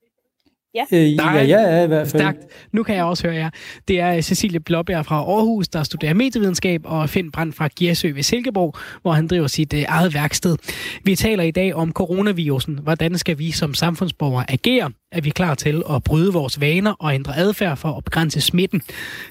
[0.76, 0.86] Ja.
[0.94, 2.22] Øh, ja, jeg er i hvert fald.
[2.22, 2.40] Stærkt.
[2.74, 3.50] Nu kan jeg også høre jer.
[3.88, 8.24] Det er Cecilie Blåbjerg fra Aarhus, der studerer medievidenskab, og Finn Brandt fra Gjersø ved
[8.24, 10.58] Silkeborg, hvor han driver sit uh, eget værksted.
[11.04, 12.80] Vi taler i dag om coronavirusen.
[12.84, 14.92] Hvordan skal vi som samfundsborgere agere?
[15.12, 18.82] Er vi klar til at bryde vores vaner og ændre adfærd for at begrænse smitten?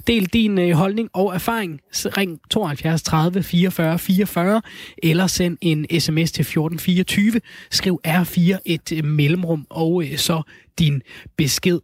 [0.06, 1.80] Del din øh, holdning og erfaring.
[1.92, 4.62] Ring 72 30 44 44
[5.02, 7.40] eller send en sms til 1424.
[7.70, 10.42] Skriv R4 et øh, mellemrum og øh, så
[10.78, 11.02] din
[11.36, 11.80] besked.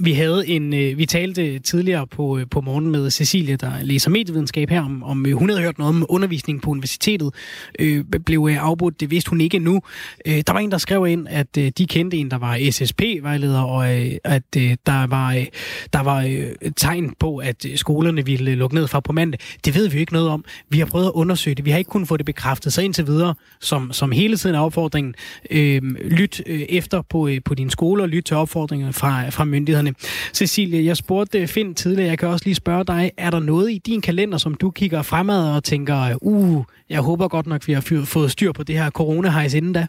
[0.00, 4.10] Vi havde en, øh, vi talte tidligere på, øh, på morgen med Cecilie, der læser
[4.10, 7.34] medievidenskab her, om, om øh, hun havde hørt noget om undervisning på universitetet,
[7.78, 9.82] øh, blev øh, afbrudt, det vidste hun ikke endnu.
[10.26, 13.60] Øh, der var en, der skrev ind, at øh, de kendte en, der var SSP-vejleder,
[13.60, 15.46] og øh, at øh, der var, øh,
[15.92, 19.40] der var øh, tegn på, at øh, skolerne ville lukke ned fra på mandag.
[19.64, 20.44] Det ved vi jo ikke noget om.
[20.68, 21.64] Vi har prøvet at undersøge det.
[21.64, 22.72] Vi har ikke kunnet få det bekræftet.
[22.72, 25.14] Så indtil videre, som, som hele tiden er opfordringen,
[25.50, 29.85] øh, lyt øh, efter på, øh, på dine skoler, lyt til opfordringer fra, fra myndighederne
[29.94, 30.34] studerende.
[30.34, 33.78] Cecilie, jeg spurgte Finn tidligere, jeg kan også lige spørge dig, er der noget i
[33.78, 38.04] din kalender, som du kigger fremad og tænker, uh, jeg håber godt nok, vi har
[38.14, 39.86] fået styr på det her corona-hejs inden da?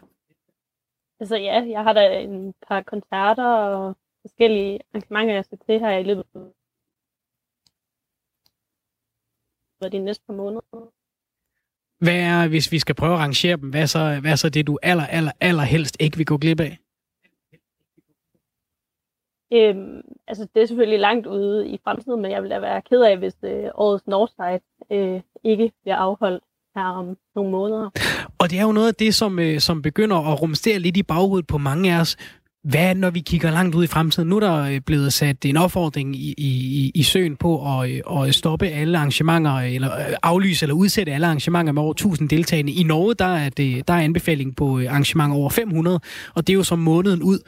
[1.20, 5.98] Altså ja, jeg har da en par koncerter og forskellige arrangementer, jeg skal til her
[5.98, 6.24] i løbet
[9.82, 10.60] af de næste par måneder.
[12.04, 14.48] Hvad er, hvis vi skal prøve at rangere dem, hvad er så, hvad er så
[14.48, 16.78] det, du aller, aller, aller helst ikke vil gå glip af?
[19.52, 23.00] Øhm, altså, det er selvfølgelig langt ude i fremtiden, men jeg vil da være ked
[23.02, 24.60] af, hvis øh, årets Northside
[24.92, 26.44] øh, ikke bliver afholdt
[26.76, 27.90] her om nogle måneder.
[28.38, 31.02] Og det er jo noget af det, som, øh, som begynder at rumstere lidt i
[31.02, 32.16] baghovedet på mange af os.
[32.68, 34.28] Hvad når vi kigger langt ud i fremtiden?
[34.28, 38.26] Nu er der øh, blevet sat en opfordring i, i, i søen på at, øh,
[38.28, 39.90] at stoppe alle arrangementer, øh, eller
[40.22, 42.72] aflyse eller udsætte alle arrangementer med over 1000 deltagende.
[42.72, 46.00] I Norge der er, det, der er anbefaling på arrangementer over 500,
[46.34, 47.38] og det er jo som måneden ud.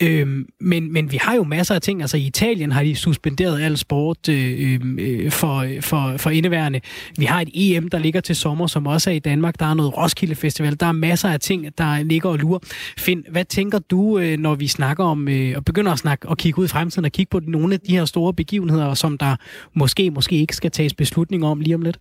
[0.00, 2.00] Øhm, men, men vi har jo masser af ting.
[2.00, 6.80] Altså i Italien har de suspenderet al sport øh, øhm, øh, for, for, for indeværende.
[7.18, 9.58] Vi har et EM, der ligger til sommer, som også er i Danmark.
[9.58, 10.80] Der er noget Roskilde Festival.
[10.80, 12.58] Der er masser af ting, der ligger og lurer.
[12.98, 16.36] Finn, hvad tænker du, når vi vi snakker om, øh, og begynder at snakke og
[16.38, 19.36] kigge ud i fremtiden og kigge på nogle af de her store begivenheder, som der
[19.74, 22.00] måske, måske ikke skal tages beslutning om lige om lidt?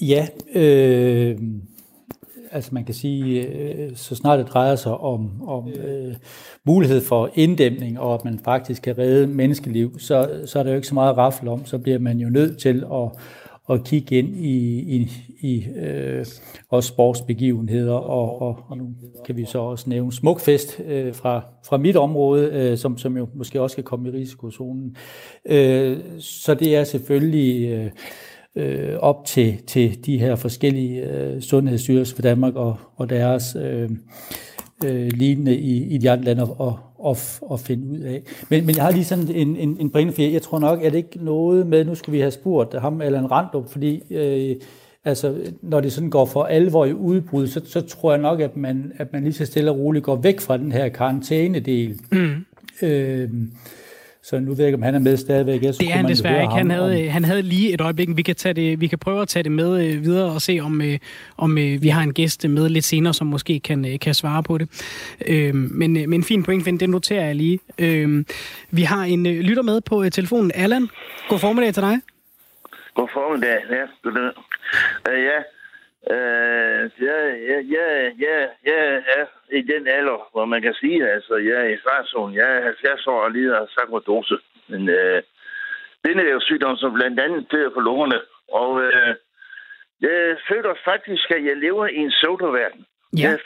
[0.00, 1.38] Ja, øh,
[2.50, 6.14] altså man kan sige, øh, så snart det drejer sig om, om øh,
[6.64, 10.76] mulighed for inddæmning, og at man faktisk kan redde menneskeliv, så, så er der jo
[10.76, 13.10] ikke så meget raffel om, så bliver man jo nødt til at
[13.70, 16.26] at kigge ind i, i, i øh,
[16.68, 18.94] også sportsbegivenheder, og, og, og nu
[19.26, 23.28] kan vi så også nævne Smukfest øh, fra, fra mit område, øh, som, som jo
[23.34, 24.96] måske også kan komme i risikozonen.
[25.48, 27.90] Øh, så det er selvfølgelig øh,
[28.56, 33.90] øh, op til, til de her forskellige øh, sundhedsstyrelser for Danmark og, og deres øh,
[34.84, 38.22] øh, lignende i, i de andre lande og, at, at finde ud af.
[38.48, 40.92] Men, men jeg har lige sådan en, en, en pointe, for jeg tror nok, at
[40.92, 44.56] det ikke noget med, nu skal vi have spurgt ham eller en Randrup, fordi øh,
[45.04, 48.56] altså, når det sådan går for alvor i udbrud, så, så tror jeg nok, at
[48.56, 52.00] man, at man lige så stille og roligt går væk fra den her karantænedel.
[52.12, 52.44] Mm.
[52.82, 53.30] Øh,
[54.22, 55.62] så nu ved jeg ikke, om han er med stadigvæk.
[55.62, 56.54] Jeg det er han desværre ikke.
[56.54, 57.08] Han havde, om...
[57.08, 58.08] han havde lige et øjeblik.
[58.16, 60.60] Vi kan, tage det, vi kan prøve at tage det med øh, videre og se,
[60.62, 60.98] om, øh,
[61.36, 64.58] om øh, vi har en gæst med lidt senere, som måske kan, kan svare på
[64.58, 64.68] det.
[65.54, 67.58] men, men en fin point, det noterer jeg lige.
[68.70, 70.52] vi har en lytter med på telefonen.
[70.54, 70.88] Allan,
[71.28, 72.00] god formiddag til dig.
[72.94, 74.10] God formiddag, ja.
[74.10, 75.59] Uh, ja,
[76.08, 77.18] Øh, ja,
[77.50, 79.24] ja, ja, ja, ja, ja,
[79.58, 82.36] i den alder, hvor man kan sige, altså, jeg er i farzonen.
[82.36, 84.38] Jeg er 70 år og lider af sakrodose.
[84.68, 85.22] Men øh,
[86.04, 88.20] den er jo sygdom, som blandt andet dør på lungerne.
[88.48, 89.14] Og øh,
[90.00, 92.86] jeg føler faktisk, at jeg lever i en sodaverden.
[93.18, 93.28] Ja.
[93.28, 93.38] Jeg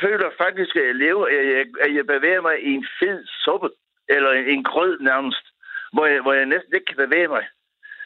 [0.00, 3.68] føler faktisk, at jeg lever, at jeg, at jeg bevæger mig i en fed suppe,
[4.08, 5.46] eller en, en grød nærmest,
[5.92, 7.44] hvor jeg, hvor jeg næsten ikke kan bevæge mig.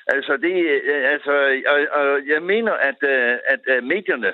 [0.07, 0.55] Altså, det,
[0.93, 1.33] øh, altså
[1.67, 4.33] og, og jeg mener, at, øh, at, at medierne,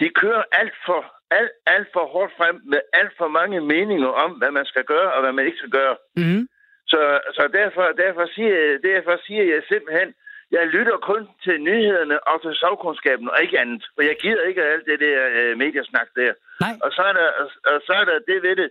[0.00, 1.00] de kører alt for,
[1.30, 5.12] alt, alt for hårdt frem med alt for mange meninger om, hvad man skal gøre
[5.12, 5.96] og hvad man ikke skal gøre.
[6.16, 6.48] Mm-hmm.
[6.86, 10.14] Så, så derfor, derfor, siger, derfor siger jeg simpelthen,
[10.50, 13.84] jeg lytter kun til nyhederne og til sagkundskaben og ikke andet.
[13.94, 16.32] For jeg gider ikke alt det der uh, mediesnak der.
[16.60, 16.74] Nej.
[16.84, 17.28] Og så er der,
[17.72, 18.70] og så er der det ved det.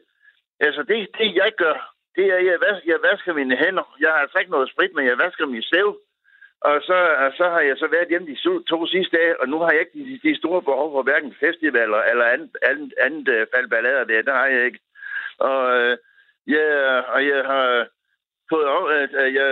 [0.59, 1.77] Altså det, det jeg gør,
[2.15, 3.95] det er, jeg, vas, jeg vasker mine hænder.
[3.99, 5.87] Jeg har altså ikke noget sprit, men jeg vasker min sæv.
[6.69, 8.37] Og så, og så har jeg så været hjemme de
[8.71, 12.01] to sidste dage, og nu har jeg ikke de, de store behov for hverken festivaler
[12.11, 14.21] eller andet, andet, andet uh, fald ballader der.
[14.21, 14.79] Det har jeg ikke.
[15.37, 15.93] Og, uh,
[16.53, 16.67] ja,
[17.13, 17.87] og jeg har
[18.51, 19.47] fået af, at jeg,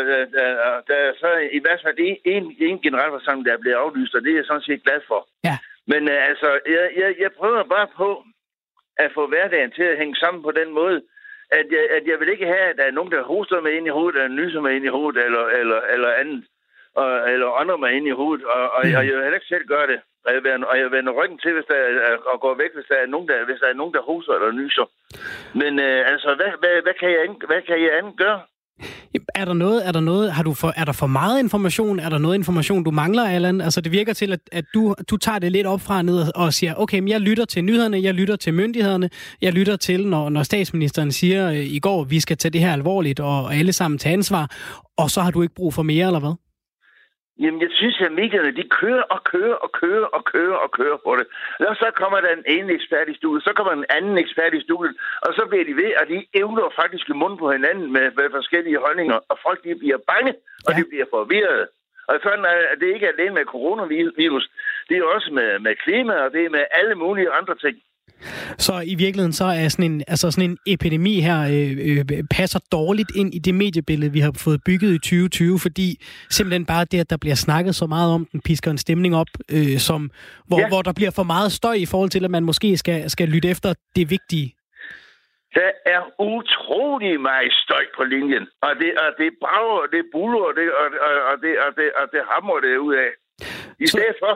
[0.88, 4.22] der er så i hvert fald en, en, en generalforsamling, der er blevet aflyst, og
[4.22, 5.28] det er jeg sådan set glad for.
[5.44, 5.58] Ja.
[5.88, 8.24] Men uh, altså, jeg, jeg, jeg prøver bare på
[8.98, 11.02] at få hverdagen til at hænge sammen på den måde,
[11.52, 13.88] at jeg, at jeg vil ikke have, at der er nogen, der hoster med ind
[13.88, 16.46] i hovedet, eller nyser med ind i hovedet, eller, eller, eller andet,
[16.96, 18.96] og, eller ånder mig ind i hovedet, og, og, mm.
[18.98, 20.00] og jeg vil heller ikke selv gøre det.
[20.26, 21.80] Og jeg, vender, og jeg vender ryggen til, hvis der
[22.10, 24.34] er, og går væk, hvis der er nogen, der, hvis der, er nogen, der hoster
[24.34, 24.86] eller nyser.
[25.62, 28.42] Men øh, altså, hvad, hvad, hvad, kan jeg, hvad kan jeg andet gøre?
[29.36, 32.00] Er der noget, er der noget, har du for, er der for meget information?
[32.00, 33.62] Er der noget information, du mangler, Allan?
[33.62, 36.36] Altså, det virker til, at, at du, du tager det lidt op fra og ned
[36.36, 39.10] og siger, okay, men jeg lytter til nyhederne, jeg lytter til myndighederne,
[39.42, 42.74] jeg lytter til, når, når statsministeren siger øh, i går, vi skal tage det her
[42.74, 44.52] alvorligt og alle sammen tage ansvar,
[44.98, 46.51] og så har du ikke brug for mere, eller hvad?
[47.42, 50.98] Jamen, jeg synes, at medierne, de kører og kører og kører og kører og kører
[51.06, 51.26] på det.
[51.72, 54.62] Og så kommer der en ene ekspert i studiet, så kommer en anden ekspert i
[54.68, 58.06] studiet, og så bliver de ved, at de evner faktisk i munden på hinanden med,
[58.20, 60.34] med forskellige holdninger, og folk de bliver bange,
[60.68, 60.78] og ja.
[60.78, 61.68] de bliver forvirret.
[62.10, 64.46] Og sådan er det ikke alene med coronavirus,
[64.90, 67.76] det er også med, med klima, og det er med alle mulige andre ting.
[68.58, 72.60] Så i virkeligheden så er sådan en, altså sådan en epidemi her øh, øh, passer
[72.72, 75.88] dårligt ind i det mediebillede, vi har fået bygget i 2020, fordi
[76.30, 79.32] simpelthen bare det, at der bliver snakket så meget om den, pisker en stemning op,
[79.52, 80.12] øh, som,
[80.48, 80.68] hvor, ja.
[80.68, 83.50] hvor der bliver for meget støj i forhold til, at man måske skal, skal lytte
[83.50, 84.56] efter det vigtige.
[85.60, 90.44] Der er utrolig meget støj på linjen, og det, og det brager, og det buller,
[90.50, 93.12] og det, og, og, og, det, og, det, og det hammer det ud af.
[93.80, 93.92] I så...
[93.92, 94.34] stedet for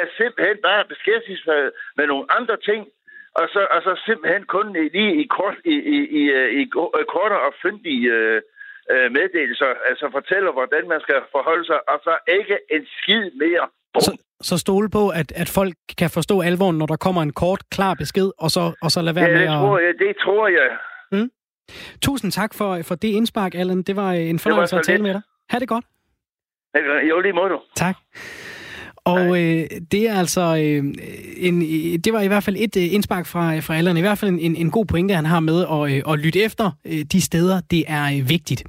[0.00, 1.60] at simpelthen bare beskæftige sig
[1.96, 2.80] med nogle andre ting,
[3.40, 4.66] og så, og så simpelthen kun
[4.96, 6.22] lige i, kort, i, i, i,
[6.60, 6.64] i
[7.14, 8.40] kortere og fyndige øh,
[8.92, 13.64] øh, meddelelser, altså fortæller, hvordan man skal forholde sig, og så ikke en skid mere.
[14.06, 17.60] Så, så stole på, at, at folk kan forstå alvoren, når der kommer en kort,
[17.70, 19.60] klar besked, og så, og så lade være ja, med det at...
[19.60, 20.68] Tror jeg, det tror jeg.
[21.12, 21.30] Mm.
[22.02, 23.82] Tusind tak for, for det indspark, Allen.
[23.82, 25.02] Det var en fornøjelse at tale lidt.
[25.02, 25.22] med dig.
[25.50, 25.84] Ha' det godt.
[27.08, 27.60] Jo, lige måde du.
[27.76, 27.96] Tak.
[29.08, 30.94] Og øh, det er altså øh,
[31.36, 31.60] en,
[32.00, 33.96] det var i hvert fald et øh, indspark fra, fra Allan.
[33.96, 36.70] I hvert fald en, en god pointe, han har med at, øh, at lytte efter
[36.84, 38.64] øh, de steder, det er øh, vigtigt.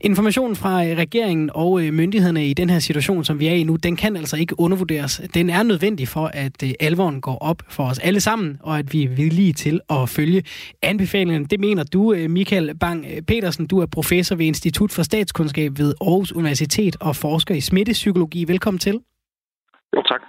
[0.00, 3.62] Informationen fra øh, regeringen og øh, myndighederne i den her situation, som vi er i
[3.62, 5.20] nu, den kan altså ikke undervurderes.
[5.34, 8.92] Den er nødvendig for, at øh, alvoren går op for os alle sammen, og at
[8.92, 10.42] vi er villige til at følge
[10.82, 11.46] anbefalingerne.
[11.46, 13.66] Det mener du, øh, Michael Bang-Petersen.
[13.66, 18.44] Du er professor ved Institut for Statskundskab ved Aarhus Universitet og forsker i smittepsykologi.
[18.44, 19.00] Velkommen til.
[19.96, 20.20] Jo, tak.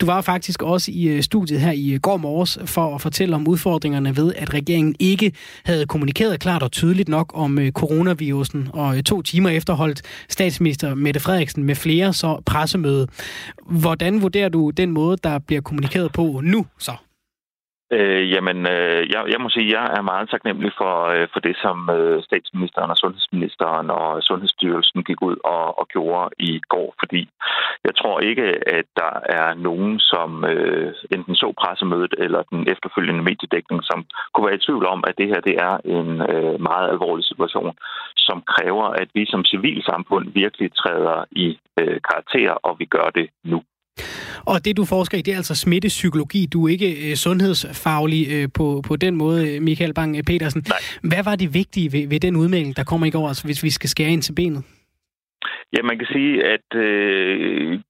[0.00, 3.34] Du var faktisk også i øh, studiet her i øh, går morges for at fortælle
[3.34, 5.32] om udfordringerne ved, at regeringen ikke
[5.64, 11.20] havde kommunikeret klart og tydeligt nok om øh, coronavirusen, og to timer efterholdt statsminister Mette
[11.20, 13.06] Frederiksen med flere så pressemøde.
[13.66, 16.92] Hvordan vurderer du den måde, der bliver kommunikeret på nu så?
[17.96, 21.40] Øh, jamen, øh, jeg, jeg må sige, at jeg er meget taknemmelig for, øh, for
[21.40, 26.94] det, som øh, statsministeren og sundhedsministeren og Sundhedsstyrelsen gik ud og, og gjorde i går,
[27.02, 27.22] fordi
[27.84, 28.46] jeg tror ikke,
[28.78, 33.98] at der er nogen, som øh, enten så pressemødet eller den efterfølgende mediedækning, som
[34.32, 37.76] kunne være i tvivl om, at det her det er en øh, meget alvorlig situation,
[38.16, 43.28] som kræver, at vi som civilsamfund virkelig træder i øh, karakter, og vi gør det
[43.44, 43.62] nu.
[44.46, 46.46] Og det, du forsker i, det er altså smittepsykologi.
[46.46, 50.62] Du er ikke øh, sundhedsfaglig øh, på, på den måde, Michael Bang-Petersen.
[51.02, 53.70] Hvad var det vigtige ved, ved den udmelding, der kommer i går, altså, hvis vi
[53.70, 54.62] skal skære ind til benet?
[55.72, 57.80] Ja, man kan sige, at øh,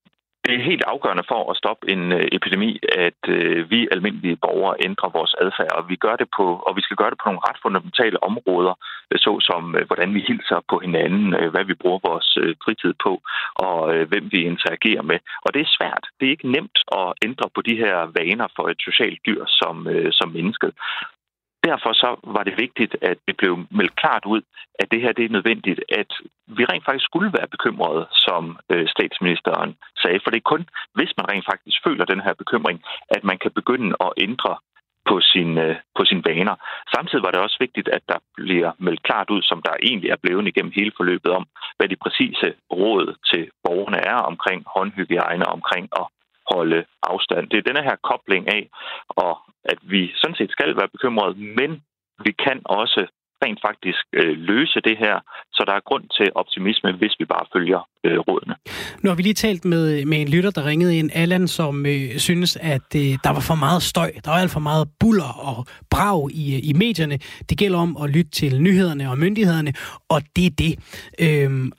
[0.44, 2.70] det er helt afgørende for at stoppe en øh, epidemi,
[3.06, 6.82] at øh, vi almindelige borgere ændrer vores adfærd, og vi gør det på, og vi
[6.82, 8.74] skal gøre det på nogle ret fundamentale områder,
[9.10, 12.28] øh, såsom hvordan vi hilser på hinanden, hvad vi bruger vores
[12.64, 13.12] fritid på,
[13.68, 13.78] og
[14.10, 15.18] hvem vi interagerer med.
[15.44, 16.04] Og det er svært.
[16.18, 19.74] Det er ikke nemt at ændre på de her vaner for et socialt dyr som,
[20.18, 20.72] som mennesket
[21.68, 24.42] derfor så var det vigtigt, at det blev meldt klart ud,
[24.80, 26.10] at det her det er nødvendigt, at
[26.56, 29.70] vi rent faktisk skulle være bekymrede, som øh, statsministeren
[30.02, 30.20] sagde.
[30.22, 32.78] For det er kun, hvis man rent faktisk føler den her bekymring,
[33.16, 34.54] at man kan begynde at ændre
[35.08, 36.54] på, sin, øh, på sine vaner.
[36.94, 40.22] Samtidig var det også vigtigt, at der bliver meldt klart ud, som der egentlig er
[40.22, 41.44] blevet igennem hele forløbet om,
[41.76, 46.06] hvad de præcise råd til borgerne er omkring håndhygiejne, omkring at
[46.52, 47.50] holde afstand.
[47.50, 48.70] Det er denne her kobling af,
[49.08, 51.82] og at vi sådan set skal være bekymrede, men
[52.24, 53.06] vi kan også
[53.44, 55.20] rent faktisk øh, løse det her,
[55.52, 58.54] så der er grund til optimisme, hvis vi bare følger øh, rådene.
[59.02, 62.18] Nu har vi lige talt med, med en lytter, der ringede ind, Allan, som øh,
[62.18, 64.12] synes, at øh, der var for meget støj.
[64.24, 67.18] Der var alt for meget buller og brag i, i medierne.
[67.48, 69.72] Det gælder om at lytte til nyhederne og myndighederne,
[70.08, 70.78] og det er det.
[71.18, 71.70] Øhm, mm.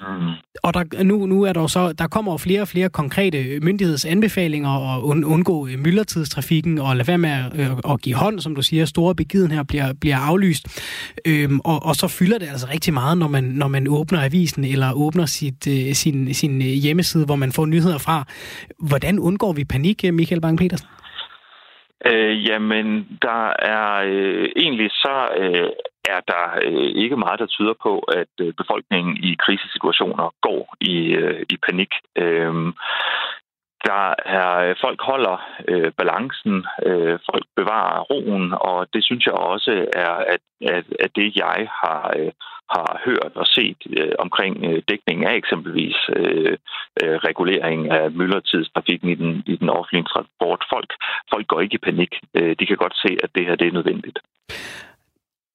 [0.63, 4.69] Og der, nu, nu er der så, der kommer jo flere og flere konkrete myndighedsanbefalinger
[4.69, 8.55] og und, undgå øh, myldretidstrafikken og lade være med at, øh, at give hånd, som
[8.55, 10.81] du siger, store begivenheder bliver, bliver aflyst.
[11.25, 14.63] Øhm, og, og så fylder det altså rigtig meget, når man, når man åbner avisen
[14.63, 18.17] eller åbner sit, øh, sin, sin sin øh, hjemmeside, hvor man får nyheder fra.
[18.89, 20.87] Hvordan undgår vi panik, øh, Michael Bang-Petersen?
[22.09, 22.87] Øh, jamen,
[23.21, 23.43] der
[23.75, 25.69] er øh, egentlig så øh,
[26.15, 30.97] er der øh, ikke meget, der tyder på, at øh, befolkningen i krisesituationer går i,
[31.21, 31.91] øh, i panik.
[32.23, 32.53] Øh,
[33.89, 34.05] der
[34.39, 39.71] er øh, folk holder øh, balancen, øh, folk bevarer roen, og det synes jeg også
[39.93, 40.41] er at,
[40.75, 42.31] at, at det, jeg har, øh,
[42.75, 46.57] har hørt og set øh, omkring øh, dækningen af eksempelvis øh,
[47.03, 50.61] øh, regulering af myldretidstrafikken i den, i den offentlige transport.
[50.73, 50.89] Folk,
[51.31, 52.13] folk går ikke i panik.
[52.37, 54.19] Øh, de kan godt se, at det her det er nødvendigt.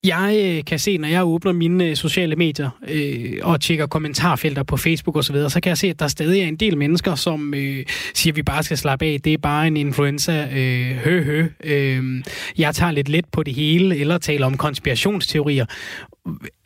[0.04, 4.62] Jeg øh, kan se, når jeg åbner mine øh, sociale medier øh, og tjekker kommentarfelter
[4.62, 6.78] på Facebook osv., så, videre, så kan jeg se, at der stadig er en del
[6.78, 7.84] mennesker, som øh,
[8.14, 9.20] siger, at vi bare skal slappe af.
[9.24, 10.48] Det er bare en influenza.
[10.52, 11.46] Øh, hø, hø.
[11.64, 12.24] Øh,
[12.58, 15.66] jeg tager lidt let på det hele, eller taler om konspirationsteorier.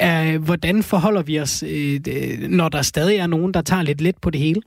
[0.02, 2.00] Øh, hvordan forholder vi os, øh,
[2.48, 4.60] når der stadig er nogen, der tager lidt let på det hele?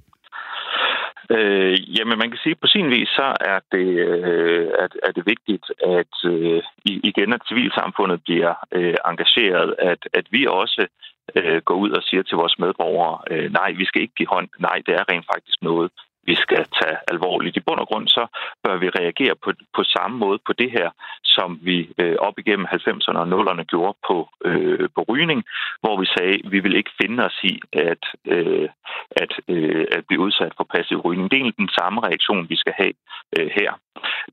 [1.30, 5.12] Øh, jamen, man kan sige, at på sin vis, så er det, øh, at, er
[5.12, 5.66] det vigtigt,
[6.00, 10.88] at øh, igen, at civilsamfundet bliver øh, engageret, at, at vi også
[11.36, 14.50] øh, går ud og siger til vores medborgere, øh, nej, vi skal ikke give hånd,
[14.60, 15.92] nej, det er rent faktisk noget,
[16.30, 17.58] vi skal tage alvorligt.
[17.58, 18.24] I bund og grund så
[18.64, 20.90] bør vi reagere på, på samme måde på det her,
[21.24, 25.44] som vi øh, op igennem 90'erne og 0'erne gjorde på, øh, på rygning,
[25.82, 28.04] hvor vi sagde, at vi vil ikke finde os i at,
[28.34, 28.70] øh,
[29.24, 31.26] at, øh, at blive udsat for passiv rygning.
[31.32, 32.94] Det er egentlig den samme reaktion, vi skal have
[33.38, 33.72] øh, her.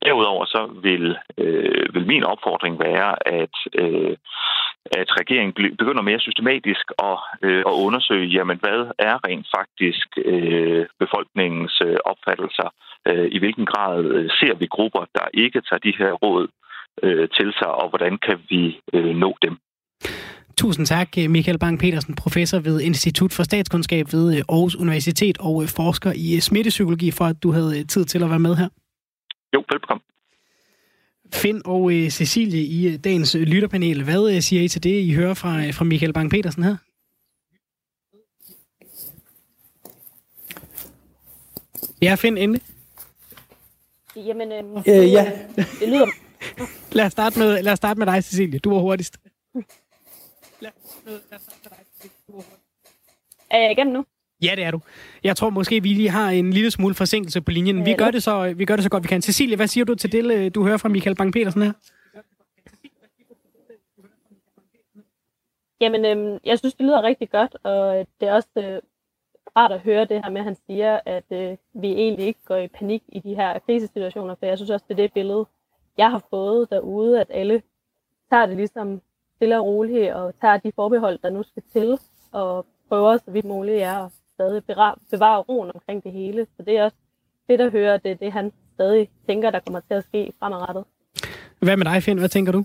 [0.05, 4.17] Derudover så vil, øh, vil min opfordring være, at øh,
[5.01, 10.87] at regeringen begynder mere systematisk at, øh, at undersøge, jamen hvad er rent faktisk øh,
[10.99, 12.69] befolkningens øh, opfattelser?
[13.09, 16.49] Øh, I hvilken grad øh, ser vi grupper, der ikke tager de her råd
[17.03, 19.57] øh, til sig, og hvordan kan vi øh, nå dem?
[20.59, 25.69] Tusind tak, Michael Bang-Petersen, professor ved Institut for Statskundskab ved øh, Aarhus Universitet og øh,
[25.69, 28.69] forsker i smittepsykologi, for at du havde tid til at være med her.
[29.55, 30.03] Jo, velkommen.
[31.33, 34.05] Finn og øh, Cecilie i øh, dagens lytterpanel.
[34.05, 36.77] Hvad øh, siger I til det, I hører fra, øh, fra Michael Bang-Petersen her?
[42.03, 42.63] Ja, Finn, endelig.
[44.17, 45.33] Jamen, øh, øh, ja.
[45.57, 46.07] det lyder...
[46.97, 48.59] lad, os starte med, lad os starte med dig, Cecilie.
[48.59, 49.19] Du var hurtigst.
[50.61, 50.71] Lad
[51.33, 52.17] os starte med dig, Cecilie.
[52.27, 52.61] Du var hurtigst.
[53.51, 54.05] Er jeg igennem nu?
[54.45, 54.81] Ja, det er du.
[55.25, 57.87] Jeg tror måske, vi lige har en lille smule forsinkelse på linjen.
[57.87, 59.23] Vi gør det så, vi gør det så godt, vi kan.
[59.23, 61.73] Cecilie, hvad siger du til det, du hører fra Michael Bang-Petersen her?
[65.81, 68.81] Jamen, øhm, jeg synes, det lyder rigtig godt, og det er også øh,
[69.57, 72.57] rart at høre det her med, at han siger, at øh, vi egentlig ikke går
[72.57, 75.47] i panik i de her krisesituationer, for jeg synes også, det er det billede,
[75.99, 77.63] jeg har fået derude, at alle
[78.31, 79.01] tager det ligesom
[79.37, 81.99] stille og roligt, og tager de forbehold, der nu skal til,
[82.33, 84.63] og prøver så vidt muligt er at stadig
[85.11, 86.47] bevare roen omkring det hele.
[86.57, 86.97] Så det er også
[87.47, 90.85] fedt at høre, det er det, han stadig tænker, der kommer til at ske fremadrettet.
[91.59, 92.19] Hvad med dig, Finn?
[92.19, 92.65] Hvad tænker du?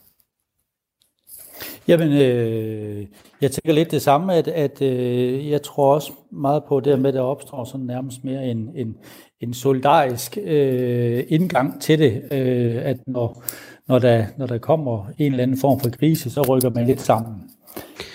[1.88, 3.05] Jamen, øh,
[3.41, 7.07] jeg tænker lidt det samme, at, at øh, jeg tror også meget på det med,
[7.07, 8.97] at der opstår sådan nærmest mere en, en,
[9.39, 13.43] en solidarisk øh, indgang til det, øh, at når,
[13.88, 17.01] når, der, når der kommer en eller anden form for krise, så rykker man lidt
[17.01, 17.51] sammen.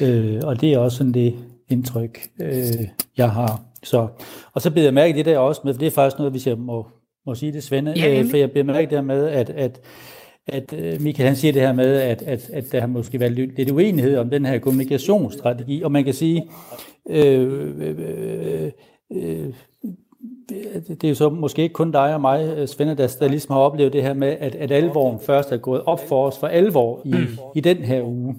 [0.01, 1.35] Øh, og det er også sådan det,
[1.69, 3.63] indtryk, øh, jeg har.
[3.83, 4.09] Så,
[4.53, 6.47] og så bliver jeg mærke det der også med, for det er faktisk noget, hvis
[6.47, 6.87] jeg må,
[7.27, 9.81] må sige det, Svende, ja, øh, for jeg bliver mærke det med, at, at,
[10.47, 13.33] at øh, Michael han siger det her med, at, at, at der har måske været
[13.33, 16.49] lidt uenighed om den her kommunikationsstrategi, og man kan sige,
[17.11, 18.71] øh, øh, øh,
[19.13, 19.53] øh,
[20.89, 23.61] det er jo så måske ikke kun dig og mig, Svende, der, der ligesom har
[23.61, 27.01] oplevet det her med, at, at alvoren først er gået op for os for alvor
[27.05, 27.27] i, mm.
[27.55, 28.35] i den her uge.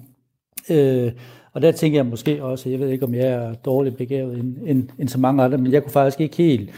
[0.70, 1.12] Øh,
[1.56, 4.56] og der tænker jeg måske også, jeg ved ikke, om jeg er dårligt begavet end,
[4.66, 6.70] end, end så mange andre, men jeg kunne faktisk ikke helt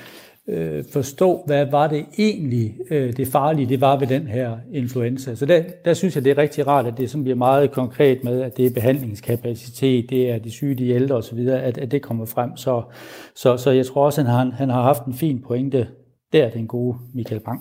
[0.49, 5.35] øh, forstå, hvad var det egentlig øh, det farlige, det var ved den her influenza.
[5.35, 8.25] Så der, der synes jeg, det er rigtig rart, at det som bliver meget konkret
[8.25, 12.03] med, at det er behandlingskapacitet, det er de syge, de ældre osv., at, at det
[12.03, 12.57] kommer frem.
[12.57, 12.83] Så,
[13.35, 15.87] så, så jeg tror også, at han, han har haft en fin pointe
[16.33, 17.61] der den gode Michael Bang.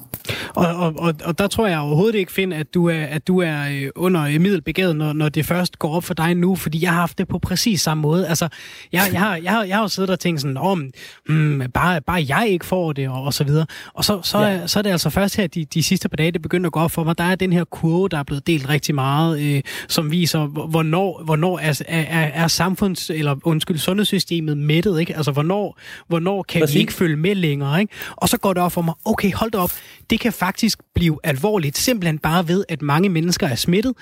[0.58, 3.40] Og, og, og, og der tror jeg overhovedet ikke, Finn, at du er, at du
[3.42, 6.92] er øh, under middelbegavet, når, når det først går op for dig nu, fordi jeg
[6.92, 8.28] har haft det på præcis samme måde.
[8.28, 8.48] Altså,
[8.92, 10.92] jeg, jeg, har, jeg, har, jeg har jo siddet og tænkt sådan, om
[11.30, 13.66] oh, hmm, bare, bare jeg ikke får det, og, og så videre.
[13.94, 14.68] Og så, så, ja.
[14.68, 16.80] så er det altså først her, de, de sidste par dage, det begynder at gå
[16.80, 17.18] op for mig.
[17.18, 21.22] Der er den her kurve, der er blevet delt rigtig meget, øh, som viser, hvornår,
[21.26, 25.16] hvornår er, er, er samfunds, eller undskyld, sundhedssystemet mættet, ikke?
[25.16, 26.76] Altså, hvornår, hvornår kan Præcis.
[26.76, 27.94] vi ikke følge med længere, ikke?
[28.16, 29.72] Og så går det op for mig, okay, hold da op,
[30.10, 30.47] det kan faktisk
[30.96, 33.94] blive alvorligt, simpelthen bare ved, at mange mennesker er smittet,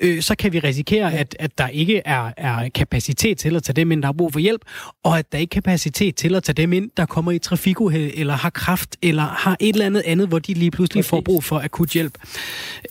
[0.00, 3.74] øh, så kan vi risikere, at, at der ikke er, er kapacitet til at tage
[3.74, 4.60] dem ind, der har brug for hjælp,
[5.04, 8.12] og at der ikke er kapacitet til at tage dem ind, der kommer i trafikuheld,
[8.14, 11.10] eller har kraft, eller har et eller andet andet, hvor de lige pludselig Præcis.
[11.10, 12.18] får brug for akut hjælp.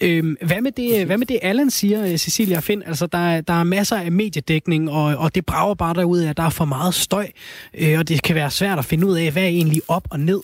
[0.02, 2.84] Øh, hvad, med det, hvad med det, Allan siger, øh, Cecilia Finn?
[2.86, 6.38] Altså, der, der er masser af mediedækning, og, og det brager bare derud af, at
[6.38, 7.28] der er for meget støj,
[7.74, 10.20] øh, og det kan være svært at finde ud af, hvad er egentlig op og
[10.20, 10.40] ned.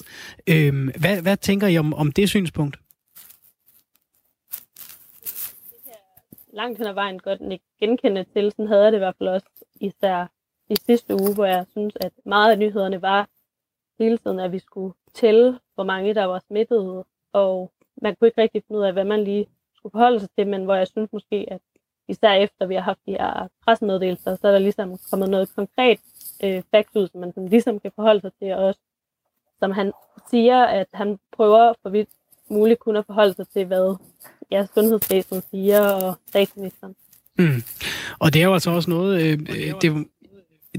[0.48, 2.55] Øh, hvad, hvad tænker I om, om det synspunkt?
[6.56, 7.42] Langt hen ad vejen godt
[7.80, 8.52] genkende til.
[8.52, 9.48] Sådan havde jeg det i hvert fald også
[9.80, 10.28] især
[10.70, 13.30] i sidste uge, hvor jeg synes, at meget af nyhederne var
[14.00, 17.04] hele tiden, at vi skulle tælle, hvor mange der var smittet,
[17.34, 20.48] og man kunne ikke rigtig finde ud af, hvad man lige skulle forholde sig til,
[20.48, 21.62] men hvor jeg synes måske, at
[22.08, 26.00] især efter vi har haft de her pressemeddelelser, så er der ligesom kommet noget konkret
[26.44, 28.80] øh, fakt ud, som man sådan ligesom kan forholde sig til, og også
[29.60, 29.94] som han
[30.30, 32.10] siger, at han prøver for vidt
[32.50, 33.96] muligt kun at forholde sig til, hvad
[34.52, 36.96] ja, sundhedsvæsenet siger, og statsministeren.
[37.38, 37.64] Mm.
[38.20, 40.08] Og det er jo altså også noget, øh, øh det,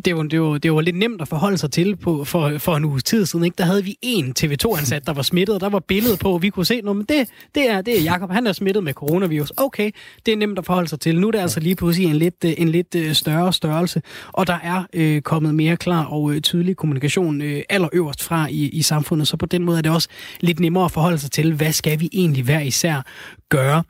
[0.05, 2.77] det var, det, var, det var lidt nemt at forholde sig til på, for, for
[2.77, 3.45] en uges tid siden.
[3.45, 3.55] Ikke?
[3.59, 6.51] Der havde vi en TV2-ansat, der var smittet, og der var billedet på, og vi
[6.51, 9.53] kunne se, at det, det er, det er Jacob, han er smittet med coronavirus.
[9.57, 9.91] Okay,
[10.27, 11.21] det er nemt at forholde sig til.
[11.21, 14.59] Nu er det altså lige pludselig en lidt, en lidt øh, større størrelse, og der
[14.63, 19.29] er øh, kommet mere klar og øh, tydelig kommunikation øh, allerøverst fra i, i samfundet,
[19.29, 20.09] så på den måde er det også
[20.41, 23.03] lidt nemmere at forholde sig til, hvad skal vi egentlig hver især
[23.49, 23.83] gøre.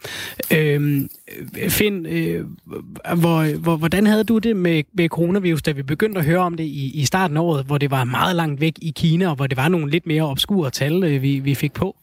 [0.52, 1.08] Øhm,
[1.68, 2.44] Finn, øh,
[3.20, 6.54] hvor, hvor, hvordan havde du det med, med coronavirus, da vi begyndte at høre om
[6.54, 9.36] det i, i starten af året, hvor det var meget langt væk i Kina, og
[9.36, 11.96] hvor det var nogle lidt mere obskure tal, øh, vi, vi fik på?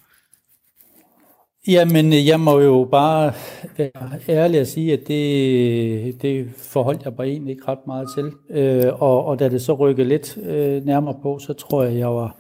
[1.68, 3.34] Jamen, jeg må jo bare
[3.78, 8.32] være ærlig at sige, at det, det forholdt jeg mig egentlig ikke ret meget til.
[8.50, 12.08] Øh, og, og da det så rykkede lidt øh, nærmere på, så tror jeg, jeg
[12.08, 12.36] var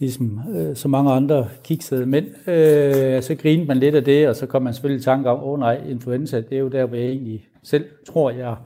[0.00, 2.48] ligesom øh, så mange andre kiksede mænd.
[2.48, 5.38] Øh, så grinede man lidt af det, og så kom man selvfølgelig i tanke om,
[5.38, 8.56] åh oh, nej, influenza, det er jo der, hvor jeg egentlig selv tror, jeg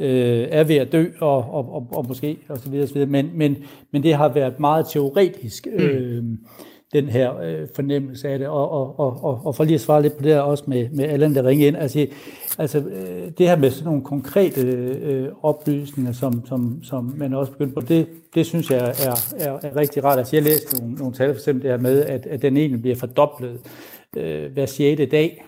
[0.00, 2.94] øh, er ved at dø, og, og, og, og måske, og så videre, og så
[2.94, 3.10] videre.
[3.10, 3.56] Men, men,
[3.90, 5.84] men det har været meget teoretisk, mm.
[5.84, 6.38] øh, mm
[6.92, 8.48] den her øh, fornemmelse af det.
[8.48, 10.88] Og, og, og, og, og for lige at svare lidt på det her også med,
[10.90, 12.06] med Allan, der ringede ind, altså,
[12.58, 17.52] altså øh, det her med sådan nogle konkrete øh, oplysninger, som, som, som man også
[17.52, 20.18] begynder på, det, det synes jeg er, er, er rigtig rart.
[20.18, 22.82] Altså jeg læste nogle, nogle tal, for eksempel det her med, at, at den egentlig
[22.82, 23.60] bliver fordoblet
[24.16, 25.00] øh, hver 6.
[25.10, 25.44] dag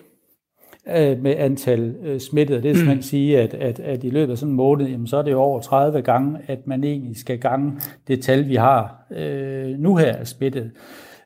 [0.95, 2.63] øh, med antal øh, smittede.
[2.63, 3.01] Det vil man mm.
[3.01, 5.39] sige, at, at, at i løbet af sådan en måned, jamen, så er det jo
[5.39, 7.73] over 30 gange, at man egentlig skal gange
[8.07, 10.71] det tal, vi har øh, nu her smittet.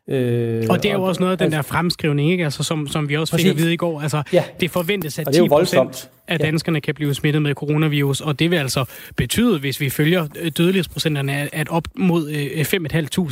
[0.10, 2.43] Øh, og det er jo også noget af den altså, der fremskrivning, ikke?
[2.43, 4.01] Altså, som, som vi også fik at vide i går.
[4.01, 4.43] Altså, ja.
[4.60, 6.80] Det forventes, at 10 procent af danskerne ja.
[6.80, 8.86] kan blive smittet med coronavirus, og det vil altså
[9.16, 12.30] betyde, hvis vi følger øh, dødelighedsprocenterne, at op mod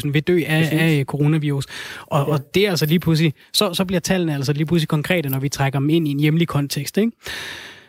[0.03, 1.65] 5.500 øh, vil dø af, af coronavirus.
[2.05, 2.33] Og, ja.
[2.33, 5.39] og det er altså lige pludselig, så, så bliver tallene altså lige pludselig konkrete, når
[5.39, 7.11] vi trækker dem ind i en hjemlig kontekst, ikke?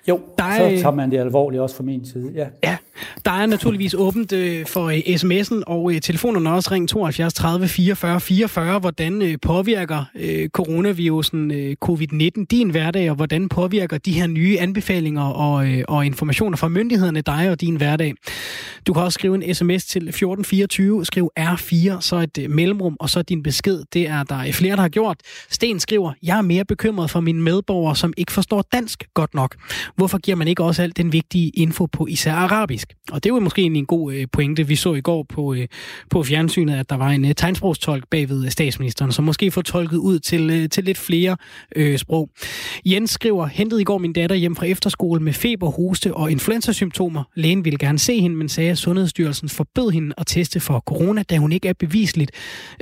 [0.09, 2.33] Jo, der er, så tager man det alvorligt også fra min side.
[2.35, 2.77] Ja, ja
[3.25, 7.69] der er naturligvis åbent øh, for øh, sms'en, og øh, telefonerne også ring 72 30
[7.69, 8.79] 44 44.
[8.79, 14.59] Hvordan øh, påvirker øh, coronavirusen øh, covid-19 din hverdag, og hvordan påvirker de her nye
[14.61, 18.15] anbefalinger og, øh, og informationer fra myndighederne dig og din hverdag?
[18.87, 23.11] Du kan også skrive en sms til 1424, skriv R4, så et øh, mellemrum, og
[23.11, 23.83] så din besked.
[23.93, 25.17] Det er der øh, flere, der har gjort.
[25.51, 29.57] Sten skriver, jeg er mere bekymret for mine medborgere, som ikke forstår dansk godt nok.
[29.97, 32.88] Hvorfor giver man ikke også alt den vigtige info på især arabisk?
[33.13, 34.67] Og det var måske en god øh, pointe.
[34.67, 35.67] Vi så i går på, øh,
[36.11, 39.97] på fjernsynet, at der var en øh, tegnsprogstolk bagved øh, statsministeren, som måske får tolket
[39.97, 41.37] ud til, øh, til lidt flere
[41.77, 42.31] øh, sprog.
[42.87, 47.25] Jens skriver, hentede i går min datter hjem fra efterskole med feber, hoste og influenzasymptomer.
[47.35, 51.23] Lægen ville gerne se hende, men sagde, at Sundhedsstyrelsen forbød hende at teste for corona,
[51.23, 52.31] da hun ikke er bevisligt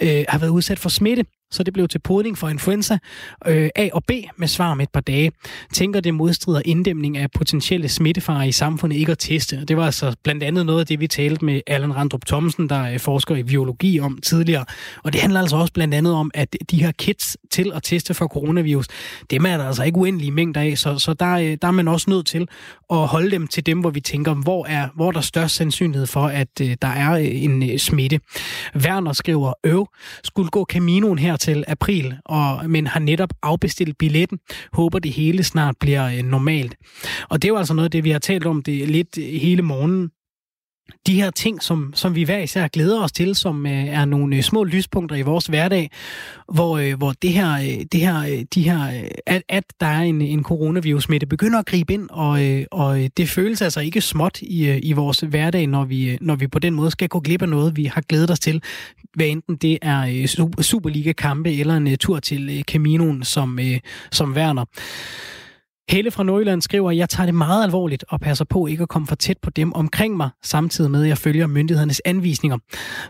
[0.03, 2.99] øh, har været udsat for smitte så det blev til podning for influenza
[3.47, 5.33] øh, A og B med svar om et par dage.
[5.73, 9.65] Tænker det modstrider inddæmning af potentielle smittefarer i samfundet ikke at teste.
[9.65, 12.77] Det var altså blandt andet noget af det, vi talte med Allan Randrup Thomsen, der
[12.77, 14.65] er forsker i biologi om tidligere.
[15.03, 18.15] Og det handler altså også blandt andet om, at de her kits til at teste
[18.15, 18.87] for coronavirus,
[19.31, 21.89] dem er der altså ikke uendelige mængder af, så, så der, øh, der er man
[21.89, 22.49] også nødt til
[22.91, 26.07] at holde dem til dem, hvor vi tænker, hvor er, hvor er der størst sandsynlighed
[26.07, 28.21] for, at øh, der er øh, en øh, smitte.
[28.77, 29.89] Werner skriver, øv,
[30.25, 34.39] skulle gå Caminoen her til april, og, men har netop afbestilt billetten.
[34.73, 36.75] Håber det hele snart bliver øh, normalt.
[37.31, 39.63] Og det er jo altså noget af det, vi har talt om det lidt hele
[39.63, 40.11] morgenen
[41.07, 44.37] de her ting, som, som vi hver især glæder os til, som øh, er nogle
[44.37, 45.91] øh, små lyspunkter i vores hverdag,
[46.53, 49.87] hvor, øh, hvor det her, øh, det her, øh, de her, øh, at, at der
[49.87, 53.81] er en, en coronavirus-smitte, begynder at gribe ind, og, øh, og øh, det føles altså
[53.81, 56.91] ikke småt i, øh, i vores hverdag, når vi, øh, når vi på den måde
[56.91, 58.63] skal gå glip af noget, vi har glædet os til,
[59.15, 60.27] hvad enten det er øh,
[60.63, 63.79] Superliga-kampe eller en øh, tur til øh, Caminoen som, øh,
[64.13, 64.65] som værner.
[65.89, 68.89] Helle fra Nordjylland skriver, at jeg tager det meget alvorligt og passer på ikke at
[68.89, 72.59] komme for tæt på dem omkring mig, samtidig med at jeg følger myndighedernes anvisninger.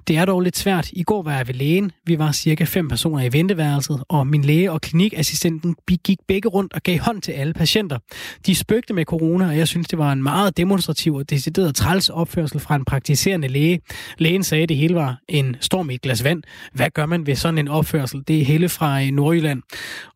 [0.09, 0.91] Det er dog lidt svært.
[0.93, 1.93] I går var jeg ved lægen.
[2.07, 6.73] Vi var cirka fem personer i venteværelset, og min læge og klinikassistenten gik begge rundt
[6.73, 7.99] og gav hånd til alle patienter.
[8.47, 12.09] De spøgte med corona, og jeg synes, det var en meget demonstrativ og decideret træls
[12.09, 13.81] opførsel fra en praktiserende læge.
[14.19, 16.43] Lægen sagde, at det hele var en storm i et glas vand.
[16.73, 18.25] Hvad gør man ved sådan en opførsel?
[18.29, 19.63] Det er Helle fra øh, Nordjylland.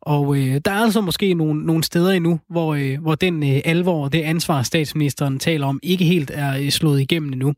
[0.01, 3.61] Og øh, der er altså måske nogle, nogle steder endnu, hvor, øh, hvor den øh,
[3.65, 7.53] alvor og det ansvar, statsministeren taler om, ikke helt er øh, slået igennem endnu.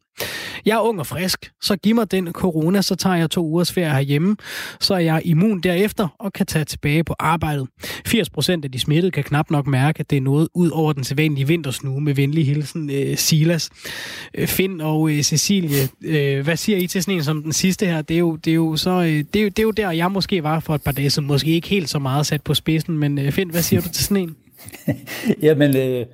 [0.65, 3.71] Jeg er ung og frisk, så giv mig den corona, så tager jeg to ugers
[3.71, 4.35] ferie herhjemme,
[4.79, 7.67] så er jeg immun derefter og kan tage tilbage på arbejdet.
[8.05, 10.93] 80 procent af de smittede kan knap nok mærke, at det er noget ud over
[10.93, 13.69] den sædvanlige vintersnue med venlig hilsen øh, Silas.
[14.35, 17.85] Øh, Finn og øh, Cecilie, øh, hvad siger I til sådan en som den sidste
[17.85, 18.01] her?
[18.01, 19.91] Det er jo, det er jo, så, øh, det er jo, det er jo der,
[19.91, 22.53] jeg måske var for et par dage siden, måske ikke helt så meget sat på
[22.53, 24.35] spidsen, men øh, Finn, hvad siger du til sådan en?
[25.45, 26.05] Jamen, øh,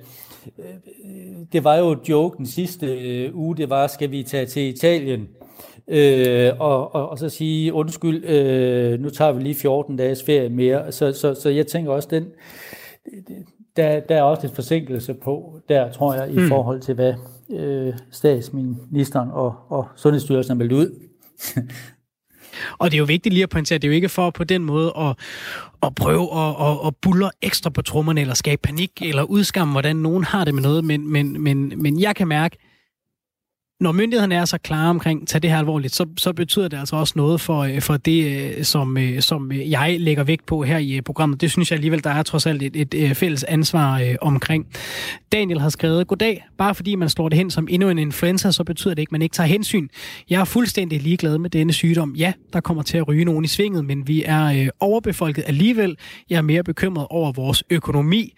[1.52, 5.28] det var jo joke den sidste øh, uge, det var, skal vi tage til Italien?
[5.88, 10.48] Øh, og, og, og så sige, undskyld, øh, nu tager vi lige 14 dages ferie
[10.48, 10.92] mere.
[10.92, 12.26] Så, så, så jeg tænker også, den,
[13.76, 16.48] der, der er også lidt forsinkelse på, der tror jeg, i mm.
[16.48, 17.14] forhold til, hvad
[17.50, 21.00] øh, statsministeren og, og Sundhedsstyrelsen har meldt ud.
[22.78, 24.64] Og det er jo vigtigt lige at pointere, det er jo ikke for på den
[24.64, 25.16] måde at,
[25.82, 29.96] at prøve at, at, at bulle ekstra på trommerne, eller skabe panik, eller udskamme, hvordan
[29.96, 32.56] nogen har det med noget, men, men, men, men jeg kan mærke,
[33.80, 36.96] når myndighederne er så klare omkring, tag det her alvorligt, så, så betyder det altså
[36.96, 40.78] også noget for, øh, for det, øh, som, øh, som jeg lægger vægt på her
[40.78, 41.40] i programmet.
[41.40, 44.66] Det synes jeg alligevel, der er trods alt et, et fælles ansvar omkring.
[45.32, 48.64] Daniel har skrevet, Goddag, bare fordi man slår det hen som endnu en influenza, så
[48.64, 49.88] betyder det ikke, at man ikke tager hensyn.
[50.30, 52.14] Jeg er fuldstændig ligeglad med denne sygdom.
[52.14, 55.96] Ja, der kommer til at ryge nogen i svinget, men vi er øh, overbefolket alligevel.
[56.30, 58.34] Jeg er mere bekymret over vores økonomi.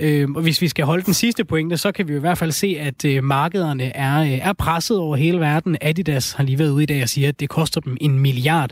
[0.00, 2.52] Øh, og hvis vi skal holde den sidste pointe, så kan vi i hvert fald
[2.52, 5.76] se, at øh, markederne er, øh, er presset presset over hele verden.
[5.80, 8.70] Adidas har lige været ude i dag og siger, at det koster dem en milliard.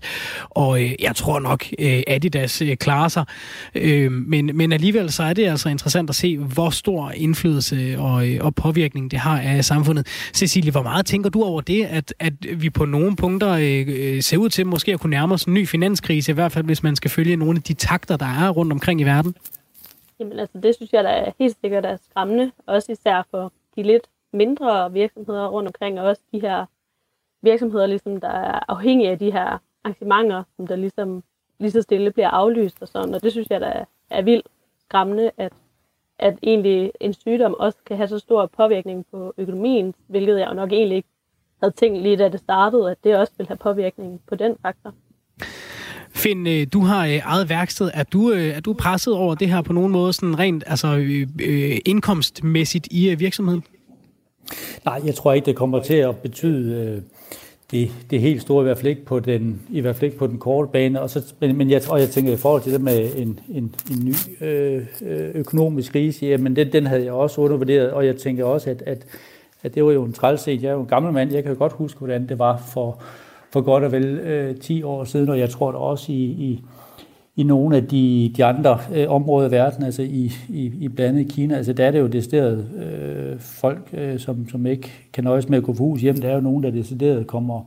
[0.51, 3.25] Og øh, jeg tror nok, øh, Adidas øh, klarer sig.
[3.75, 8.29] Øh, men, men alligevel så er det altså interessant at se, hvor stor indflydelse og,
[8.29, 10.07] øh, og påvirkning det har af samfundet.
[10.35, 14.23] Cecilie, hvor meget tænker du over det, at, at vi på nogle punkter øh, øh
[14.23, 16.83] ser ud til måske at kunne nærme os en ny finanskrise, i hvert fald hvis
[16.83, 19.35] man skal følge nogle af de takter, der er rundt omkring i verden?
[20.21, 23.83] Jamen altså, det synes jeg, der er helt sikkert er skræmmende, også især for de
[23.83, 26.67] lidt mindre virksomheder rundt omkring, og også de her
[27.43, 31.23] virksomheder, ligesom, der er afhængige af de her arrangementer, som der ligesom
[31.59, 33.15] lige så stille bliver aflyst og sådan.
[33.15, 34.47] Og det synes jeg, der er, er vildt
[34.89, 35.53] skræmmende, at,
[36.19, 40.55] at egentlig en sygdom også kan have så stor påvirkning på økonomien, hvilket jeg jo
[40.55, 41.09] nok egentlig ikke
[41.63, 44.95] havde tænkt lige da det startede, at det også vil have påvirkning på den faktor.
[46.11, 47.91] Finn, øh, du har øh, eget værksted.
[47.95, 50.89] Er du, øh, er du presset over det her på nogen måde, sådan rent altså,
[51.87, 53.65] indkomstmæssigt i virksomheden?
[54.85, 57.03] Nej, jeg tror ikke, det kommer til at betyde øh,
[57.71, 60.27] det, det helt store, i hvert fald ikke på den, i hvert fald ikke på
[60.27, 61.03] den korte bane.
[61.03, 63.75] Og, så, men, men jeg, og jeg tænker i forhold til det med en, en,
[63.91, 68.17] en ny øh, øh økonomisk krise, jamen den, den havde jeg også undervurderet, og jeg
[68.17, 69.07] tænker også, at, at,
[69.63, 70.63] at det var jo en trælset.
[70.63, 73.03] Jeg er jo en gammel mand, jeg kan jo godt huske, hvordan det var for,
[73.51, 76.63] for godt og vel øh, 10 år siden, og jeg tror da også i, i
[77.37, 81.19] i nogle af de, de andre øh, områder i verden, altså i, i, i blandt
[81.19, 85.25] andet Kina, altså der er det jo decideret øh, folk, øh, som, som ikke kan
[85.25, 86.17] nøjes med at gå på hus hjem.
[86.17, 87.61] Der er jo nogen, der decideret kommer,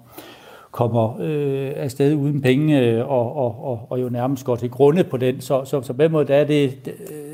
[0.72, 5.04] kommer øh, afsted uden penge øh, og, og, og, og jo nærmest går til grunde
[5.04, 5.42] på den.
[5.42, 7.27] Så, så, så på den måde, der er det, øh,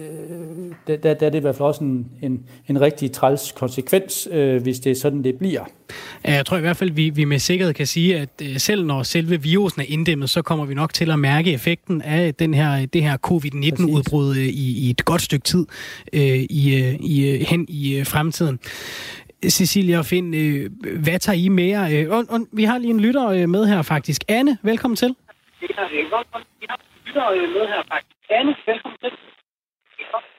[0.88, 4.28] der, der, der er det i hvert fald også en, en, en rigtig træls konsekvens,
[4.32, 5.64] øh, hvis det er sådan, det bliver.
[6.24, 9.04] Jeg tror i hvert fald, vi, vi med sikkerhed kan sige, at øh, selv når
[9.04, 12.86] selve virusen er inddæmmet, så kommer vi nok til at mærke effekten af den her,
[12.86, 15.66] det her covid-19-udbrud øh, i, i et godt stykke tid
[16.14, 18.60] øh, i, øh, i, hen i fremtiden.
[19.50, 20.70] Cecilia og Finn, øh,
[21.04, 21.94] hvad tager I mere?
[21.94, 24.24] Øh, og, og, vi har lige en lytter med her faktisk.
[24.28, 25.16] Anne, velkommen til.
[25.62, 25.96] Vi har en
[27.06, 28.16] lytter med her faktisk.
[28.30, 29.12] Anne, velkommen til.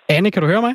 [0.09, 0.75] Anne, kan du høre mig?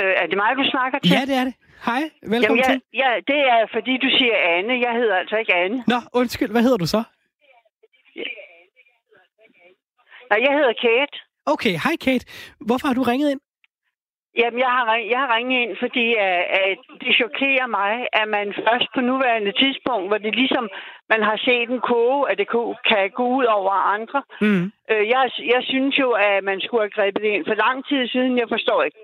[0.00, 1.10] Øh, er det mig, du snakker til?
[1.10, 1.54] Ja, det er det.
[1.86, 2.80] Hej, velkommen Jamen, jeg, til.
[3.02, 4.74] Ja, det er, fordi du siger Anne.
[4.86, 5.84] Jeg hedder altså ikke Anne.
[5.86, 7.02] Nå, undskyld, hvad hedder du så?
[8.16, 8.22] Ja.
[10.30, 11.16] Nej, jeg hedder Kate.
[11.46, 12.24] Okay, hej Kate.
[12.68, 13.40] Hvorfor har du ringet ind?
[14.40, 18.46] Jamen, jeg har, jeg har ringet ind, fordi at, at det chokerer mig, at man
[18.66, 20.64] først på nuværende tidspunkt, hvor det ligesom
[21.12, 22.48] man har set en koge, at det
[22.88, 24.22] kan gå ud over andre.
[24.40, 24.72] Mm.
[24.90, 28.38] Øh, jeg, jeg synes jo, at man skulle have grebet ind for lang tid siden.
[28.38, 28.98] Jeg forstår ikke,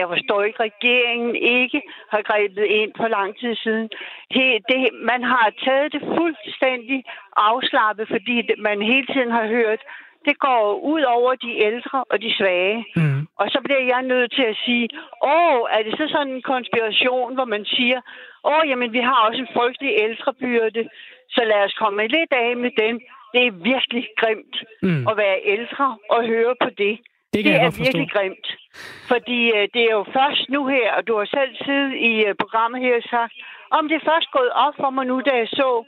[0.00, 3.88] jeg forstår ikke, at regeringen ikke har grebet ind for lang tid siden.
[4.30, 4.78] He, det,
[5.12, 7.04] man har taget det fuldstændig
[7.36, 9.80] afslappet, fordi det, man hele tiden har hørt,
[10.28, 12.86] det går ud over de ældre og de svage.
[12.96, 13.26] Mm.
[13.40, 14.88] Og så bliver jeg nødt til at sige,
[15.22, 18.00] åh, er det så sådan en konspiration, hvor man siger,
[18.44, 20.88] åh, jamen vi har også en frygtelig ældrebyrde,
[21.36, 22.94] så lad os komme lidt af med den.
[23.34, 25.06] Det er virkelig grimt Mm.
[25.10, 26.94] at være ældre og høre på det.
[27.32, 28.46] Det det er virkelig grimt.
[29.10, 32.34] Fordi øh, det er jo først nu her, og du har selv siddet i øh,
[32.42, 33.34] programmet her og sagt,
[33.70, 35.84] om det er først gået op for mig nu, da jeg så,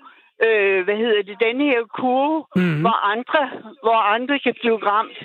[0.46, 2.80] øh, hvad hedder det, denne her kurve, Mhm.
[2.80, 3.42] hvor, andre,
[3.82, 5.18] hvor andre kan blive ramt.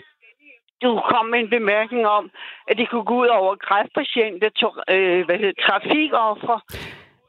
[0.83, 2.31] Du kom med en bemærkning om,
[2.67, 6.59] at det kunne gå ud over kræftpatienter, to- øh, hvad hedder, trafikoffer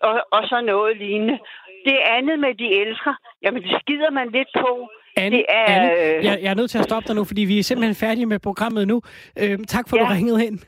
[0.01, 1.39] og, og så noget lignende.
[1.85, 4.89] Det andet med de ældre, jamen det skider man lidt på.
[5.17, 7.41] Anne, det er, Anne øh, jeg, jeg er nødt til at stoppe dig nu, fordi
[7.43, 9.03] vi er simpelthen færdige med programmet nu.
[9.39, 10.13] Øhm, tak for, at du Ja.
[10.19, 10.59] ringede ind.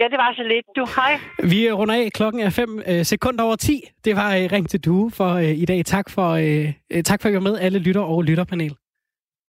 [0.00, 0.66] Ja, det var så lidt.
[0.76, 1.18] Du, hej.
[1.50, 2.08] Vi runder af.
[2.14, 3.80] Klokken er 5 øh, sekunder over 10.
[4.04, 5.84] Det var øh, Ring til Due for øh, i dag.
[5.84, 8.74] Tak for, øh, øh, tak for at I var med, alle lytter og lytterpanel.